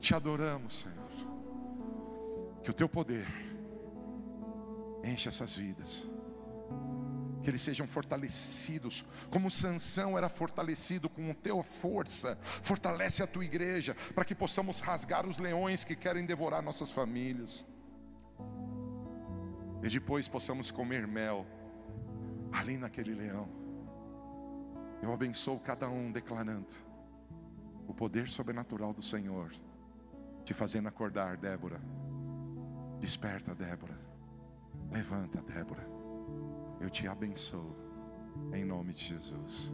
Te 0.00 0.14
adoramos, 0.14 0.80
Senhor. 0.80 1.03
Que 2.64 2.70
o 2.70 2.74
teu 2.74 2.88
poder 2.88 3.26
enche 5.04 5.28
essas 5.28 5.54
vidas. 5.56 6.08
Que 7.42 7.50
eles 7.50 7.60
sejam 7.60 7.86
fortalecidos, 7.86 9.04
como 9.30 9.50
Sansão 9.50 10.16
era 10.16 10.30
fortalecido 10.30 11.10
com 11.10 11.30
a 11.30 11.34
tua 11.34 11.62
força. 11.62 12.38
Fortalece 12.62 13.22
a 13.22 13.26
tua 13.26 13.44
igreja, 13.44 13.94
para 14.14 14.24
que 14.24 14.34
possamos 14.34 14.80
rasgar 14.80 15.26
os 15.26 15.36
leões 15.36 15.84
que 15.84 15.94
querem 15.94 16.24
devorar 16.24 16.62
nossas 16.62 16.90
famílias. 16.90 17.66
E 19.82 19.88
depois 19.90 20.26
possamos 20.26 20.70
comer 20.70 21.06
mel 21.06 21.46
ali 22.50 22.78
naquele 22.78 23.14
leão. 23.14 23.46
Eu 25.02 25.12
abençoo 25.12 25.60
cada 25.60 25.86
um 25.90 26.10
declarando 26.10 26.72
o 27.86 27.92
poder 27.92 28.28
sobrenatural 28.28 28.94
do 28.94 29.02
Senhor, 29.02 29.52
te 30.46 30.54
fazendo 30.54 30.88
acordar, 30.88 31.36
Débora. 31.36 31.78
Desperta, 33.04 33.54
Débora. 33.54 34.00
Levanta, 34.90 35.42
Débora. 35.42 35.86
Eu 36.80 36.88
te 36.88 37.06
abençoo, 37.06 37.76
em 38.54 38.64
nome 38.64 38.94
de 38.94 39.04
Jesus. 39.04 39.70